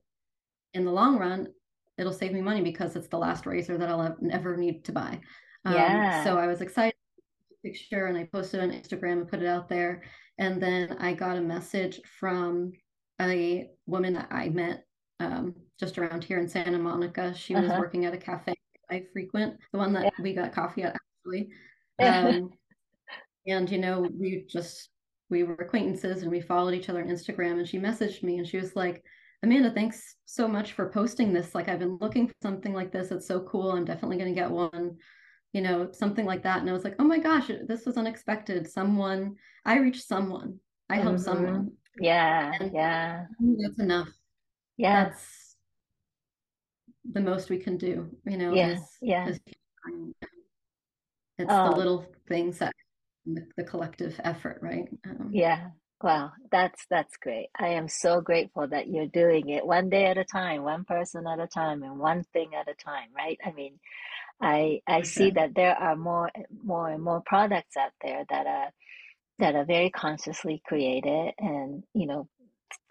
in 0.74 0.86
the 0.86 0.92
long 0.92 1.18
run 1.18 1.48
it'll 1.98 2.14
save 2.14 2.32
me 2.34 2.42
money 2.42 2.62
because 2.62 2.96
it's 2.96 3.08
the 3.10 3.18
last 3.18 3.46
razor 3.46 3.78
that 3.78 3.90
i'll 3.90 4.16
ever 4.32 4.58
need 4.58 4.86
to 4.86 4.92
buy 4.92 5.20
um, 5.66 5.76
Yeah. 5.76 6.24
so 6.24 6.38
i 6.38 6.48
was 6.48 6.62
excited 6.62 6.96
picture 7.64 8.08
and 8.08 8.18
I 8.18 8.26
posted 8.26 8.60
on 8.60 8.72
Instagram 8.72 9.22
and 9.22 9.28
put 9.28 9.42
it 9.42 9.48
out 9.48 9.70
there. 9.70 10.04
And 10.38 10.62
then 10.62 10.98
I 11.00 11.14
got 11.14 11.38
a 11.38 11.42
message 11.42 12.02
from 12.20 12.74
a 13.22 13.70
woman 13.86 14.14
that 14.14 14.28
I 14.32 14.50
met 14.50 14.86
um, 15.22 15.56
just 15.80 15.98
around 15.98 16.24
here 16.24 16.40
in 16.40 16.48
Santa 16.48 16.78
Monica. 16.78 17.34
She 17.34 17.56
was 17.56 17.70
Uh-huh. 17.70 17.80
working 17.80 18.06
at 18.06 18.14
a 18.14 18.18
cafe 18.18 18.56
I 18.94 19.06
frequent, 19.12 19.58
the 19.72 19.78
one 19.78 19.94
Yeah. 19.94 20.02
that 20.02 20.14
we 20.22 20.34
got 20.34 20.54
coffee 20.54 20.84
at 20.84 20.96
actually. 20.96 21.50
Um, 22.00 22.50
and 23.48 23.70
you 23.70 23.78
know, 23.78 24.02
we 24.20 24.46
just 24.50 24.90
we 25.30 25.44
were 25.44 25.56
acquaintances 25.56 26.22
and 26.22 26.32
we 26.32 26.42
followed 26.42 26.74
each 26.74 26.90
other 26.90 27.02
on 27.02 27.10
Instagram. 27.10 27.60
And 27.60 27.68
she 27.68 27.80
messaged 27.80 28.24
me 28.24 28.38
and 28.38 28.48
she 28.48 28.58
was 28.58 28.76
like, 28.76 29.04
Amanda, 29.42 29.72
thanks 29.72 30.16
so 30.26 30.48
much 30.48 30.74
for 30.74 30.90
posting 30.90 31.34
this. 31.34 31.54
Like 31.54 31.70
I've 31.70 31.80
been 31.80 31.98
looking 32.00 32.28
for 32.28 32.34
something 32.42 32.74
like 32.74 32.92
this. 32.92 33.12
It's 33.12 33.28
so 33.28 33.42
cool. 33.42 33.72
I'm 33.72 33.86
definitely 33.86 34.18
going 34.18 34.34
to 34.34 34.40
get 34.40 34.50
one 34.50 34.98
you 35.54 35.62
know, 35.62 35.92
something 35.92 36.26
like 36.26 36.44
that. 36.44 36.62
And 36.62 36.70
I 36.70 36.74
was 36.74 36.84
like, 36.84 36.96
oh 36.98 37.04
my 37.04 37.20
gosh, 37.20 37.52
this 37.68 37.86
was 37.86 37.96
unexpected. 37.96 38.70
Someone, 38.70 39.36
I 39.64 39.78
reached 39.78 40.08
someone, 40.08 40.60
I 40.90 40.96
helped 40.96 41.20
hmm 41.20 41.24
someone. 41.24 41.72
Yeah. 42.00 42.54
And 42.60 42.72
Yeah. 42.74 43.26
that's 43.40 43.80
enough. 43.80 44.10
Yeah. 44.78 45.06
That's 45.06 45.43
the 47.12 47.22
most 47.22 47.50
we 47.50 47.58
can 47.58 47.78
do, 47.78 48.10
you 48.26 48.38
know, 48.38 48.56
Yeah. 48.56 48.74
is, 48.74 48.82
Yeah. 49.02 49.30
is 49.30 49.40
it's 51.38 51.60
the 51.60 51.70
Oh, 51.70 51.76
little 51.76 52.06
things 52.28 52.60
that 52.60 52.74
the, 53.26 53.46
the 53.58 53.64
collective 53.64 54.20
effort, 54.24 54.60
right? 54.62 54.88
Um, 55.10 55.32
Yeah. 55.32 55.72
Wow, 56.02 56.34
that's 56.52 56.86
that's 56.90 57.16
great. 57.16 57.48
I 57.58 57.70
am 57.70 57.88
so 57.88 58.20
grateful 58.20 58.68
that 58.68 58.88
you're 58.90 59.08
doing 59.08 59.48
it 59.50 59.66
one 59.66 59.90
day 59.90 60.06
at 60.08 60.18
a 60.18 60.26
time, 60.26 60.64
one 60.64 60.84
person 60.84 61.26
at 61.28 61.40
a 61.40 61.48
time, 61.48 61.82
and 61.82 61.98
one 61.98 62.26
thing 62.34 62.56
at 62.56 62.68
a 62.68 62.74
time, 62.76 63.08
right? 63.16 63.40
I 63.46 63.52
mean, 63.54 63.80
I 64.42 64.82
I 64.88 65.04
for 65.04 65.04
see 65.04 65.32
that 65.32 65.56
there 65.56 65.76
are 65.76 65.96
more 65.96 66.32
more 66.64 66.90
and 66.90 67.04
more 67.04 67.22
products 67.26 67.78
out 67.78 67.94
there 68.02 68.26
that 68.30 68.48
are 68.48 68.70
that 69.40 69.56
are 69.56 69.66
very 69.66 69.90
consciously 69.90 70.62
created 70.66 71.34
and, 71.40 71.84
you 71.94 72.06
know, 72.08 72.30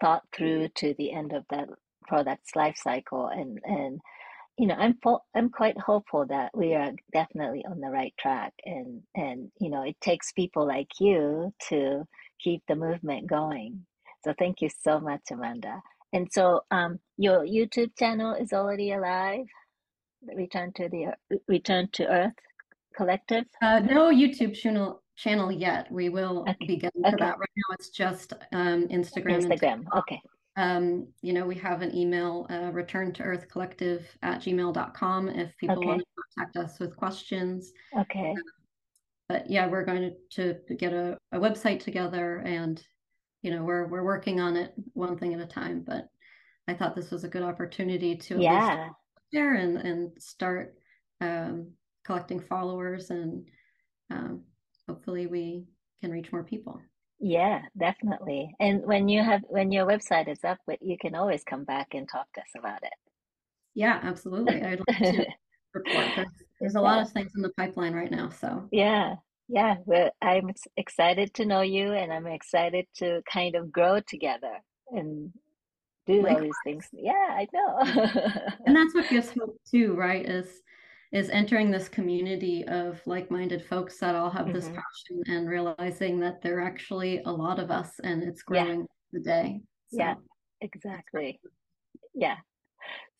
thought 0.01 0.23
through 0.35 0.69
to 0.69 0.93
the 0.97 1.11
end 1.13 1.33
of 1.33 1.45
that 1.49 1.69
product's 2.03 2.55
life 2.55 2.77
cycle 2.77 3.27
and 3.27 3.59
and 3.63 3.99
you 4.57 4.67
know, 4.67 4.75
I'm 4.75 4.97
I'm 5.35 5.49
quite 5.49 5.77
hopeful 5.79 6.25
that 6.27 6.51
we 6.55 6.75
are 6.75 6.91
definitely 7.11 7.65
on 7.65 7.79
the 7.79 7.89
right 7.89 8.13
track 8.19 8.53
and 8.65 9.01
and 9.15 9.51
you 9.59 9.69
know, 9.69 9.83
it 9.83 9.99
takes 9.99 10.31
people 10.31 10.67
like 10.67 10.89
you 10.99 11.53
to 11.69 12.03
keep 12.39 12.61
the 12.67 12.75
movement 12.75 13.27
going. 13.27 13.85
So 14.23 14.33
thank 14.37 14.61
you 14.61 14.69
so 14.83 14.99
much, 14.99 15.21
Amanda. 15.31 15.81
And 16.13 16.31
so 16.31 16.61
um 16.69 16.99
your 17.17 17.39
YouTube 17.45 17.97
channel 17.97 18.35
is 18.35 18.53
already 18.53 18.91
alive, 18.91 19.45
Return 20.35 20.71
to 20.73 20.87
the 20.87 21.13
Return 21.47 21.89
to 21.93 22.07
Earth 22.07 22.33
Collective. 22.95 23.45
Uh, 23.61 23.79
no 23.79 24.11
YouTube 24.11 24.53
channel 24.53 25.01
channel 25.15 25.51
yet. 25.51 25.91
We 25.91 26.09
will 26.09 26.45
Okay. 26.47 26.65
be 26.67 26.77
getting 26.77 27.03
to 27.03 27.09
Okay. 27.09 27.17
that. 27.25 27.39
Right 27.39 27.49
now, 27.57 27.73
it's 27.73 27.89
just 27.89 28.33
um, 28.51 28.87
Instagram 28.89 29.45
Instagram. 29.47 29.83
Okay. 29.97 30.21
Um, 30.55 31.07
you 31.21 31.33
know, 31.33 31.45
we 31.45 31.55
have 31.55 31.81
an 31.81 31.95
email, 31.95 32.45
uh, 32.49 32.71
return 32.71 33.11
to 33.13 33.23
earth 33.23 33.47
collective 33.49 34.05
at 34.21 34.41
gmail.com 34.41 35.29
if 35.29 35.55
people 35.57 35.77
Okay. 35.79 35.87
want 35.87 35.99
to 36.01 36.05
contact 36.37 36.57
us 36.57 36.79
with 36.79 36.95
questions. 36.95 37.71
Okay. 37.97 38.35
But 39.29 39.49
yeah, 39.49 39.67
we're 39.67 39.85
going 39.85 40.15
to, 40.31 40.53
to 40.65 40.75
get 40.75 40.93
a, 40.93 41.17
a 41.31 41.39
website 41.39 41.79
together 41.79 42.39
and, 42.39 42.83
you 43.41 43.51
know, 43.51 43.63
we're, 43.63 43.87
we're 43.87 44.03
working 44.03 44.39
on 44.39 44.55
it 44.55 44.73
one 44.93 45.17
thing 45.17 45.33
at 45.33 45.39
a 45.39 45.47
time. 45.47 45.81
But 45.85 46.07
I 46.67 46.73
thought 46.73 46.95
this 46.95 47.09
was 47.09 47.23
a 47.23 47.29
good 47.29 47.41
opportunity 47.43 48.15
to 48.15 48.39
Yeah. 48.39 48.89
there 49.31 49.55
and, 49.55 49.77
and 49.77 50.21
start 50.21 50.75
um, 51.19 51.71
collecting 52.05 52.39
followers 52.39 53.09
and 53.09 53.49
um, 54.11 54.43
hopefully 54.87 55.25
we 55.25 55.65
can 56.01 56.11
reach 56.11 56.31
more 56.31 56.43
people. 56.43 56.79
Yeah, 57.25 57.61
definitely. 57.79 58.53
And 58.59 58.85
when 58.85 59.07
you 59.07 59.23
have 59.23 59.43
when 59.47 59.71
your 59.71 59.85
website 59.85 60.27
is 60.27 60.43
up, 60.43 60.57
you 60.81 60.97
can 60.99 61.15
always 61.15 61.41
come 61.45 61.63
back 61.63 61.93
and 61.93 62.07
talk 62.07 62.27
to 62.33 62.41
us 62.41 62.49
about 62.59 62.83
it. 62.83 62.91
Yeah, 63.73 63.97
absolutely. 64.03 64.61
I'd 64.61 64.81
love 64.85 64.97
to 64.97 65.25
report. 65.73 66.05
There's, 66.17 66.27
there's 66.59 66.75
a 66.75 66.81
lot 66.81 67.01
of 67.01 67.09
things 67.11 67.31
in 67.37 67.41
the 67.41 67.53
pipeline 67.55 67.93
right 67.93 68.11
now. 68.11 68.29
So 68.29 68.67
Yeah. 68.73 69.15
Yeah. 69.47 69.75
Well, 69.85 70.09
I'm 70.21 70.51
excited 70.75 71.33
to 71.35 71.45
know 71.45 71.61
you 71.61 71.93
and 71.93 72.11
I'm 72.11 72.27
excited 72.27 72.87
to 72.97 73.21
kind 73.31 73.55
of 73.55 73.71
grow 73.71 74.01
together 74.01 74.57
and 74.89 75.31
do 76.05 76.27
all 76.27 76.41
these 76.41 76.51
things. 76.65 76.89
Yeah, 76.91 77.13
I 77.13 77.47
know. 77.53 77.79
And 78.65 78.75
that's 78.75 78.93
what 78.93 79.09
gives 79.09 79.29
hope 79.29 79.55
too, 79.71 79.93
right? 79.93 80.27
Is 80.27 80.61
is 81.13 81.29
entering 81.29 81.69
this 81.69 81.87
community 81.87 82.65
of 82.67 82.99
like-minded 83.05 83.63
folks 83.63 83.99
that 83.99 84.15
all 84.15 84.31
have 84.31 84.51
this 84.51 84.67
hmm 84.67 84.73
passion 84.73 85.23
and 85.27 85.47
realizing 85.47 86.19
that 86.19 86.41
there 86.41 86.57
are 86.57 86.65
actually 86.65 87.21
a 87.25 87.31
lot 87.31 87.59
of 87.59 87.69
us 87.71 87.91
and 88.03 88.23
it's 88.23 88.43
Yeah. 88.49 88.63
growing 88.65 88.87
the 89.13 89.19
day. 89.19 89.61
Yeah. 89.91 90.15
Exactly. 90.61 91.39
Yeah. 92.13 92.37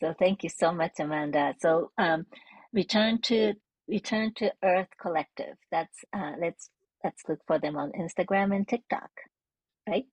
So 0.02 0.14
thank 0.18 0.44
you 0.44 0.50
so 0.50 0.72
much, 0.72 0.94
Amanda. 1.00 1.54
So 1.60 1.92
um, 1.98 2.26
return 2.74 3.22
to 3.24 3.54
return 3.88 4.34
to 4.36 4.52
Earth 4.64 4.88
Collective. 5.00 5.56
That's 5.72 5.98
uh, 6.14 6.34
let's 6.40 6.70
let's 7.04 7.22
look 7.28 7.40
for 7.46 7.60
them 7.60 7.78
on 7.78 7.92
Instagram 7.92 8.56
and 8.56 8.68
TikTok, 8.68 9.12
right? 9.88 10.06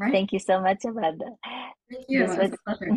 Right. 0.00 0.12
Thank 0.12 0.32
you 0.32 0.40
so 0.40 0.60
much, 0.60 0.84
Amanda. 0.84 1.30
Thank 1.90 2.04
you. 2.08 2.26
This 2.26 2.36
was, 2.36 2.50
was 2.66 2.88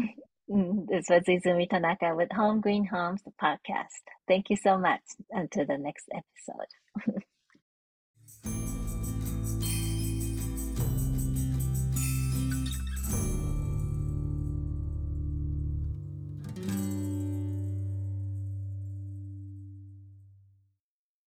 this 0.52 1.08
was 1.10 1.24
Izumi 1.24 1.70
Tanaka 1.70 2.14
with 2.14 2.30
Home 2.34 2.60
Green 2.60 2.84
Homes, 2.84 3.22
the 3.24 3.32
podcast. 3.42 4.04
Thank 4.28 4.50
you 4.50 4.58
so 4.58 4.78
much. 4.78 5.00
Until 5.30 5.66
the 5.66 5.78
next 5.78 6.10
episode. 6.14 7.24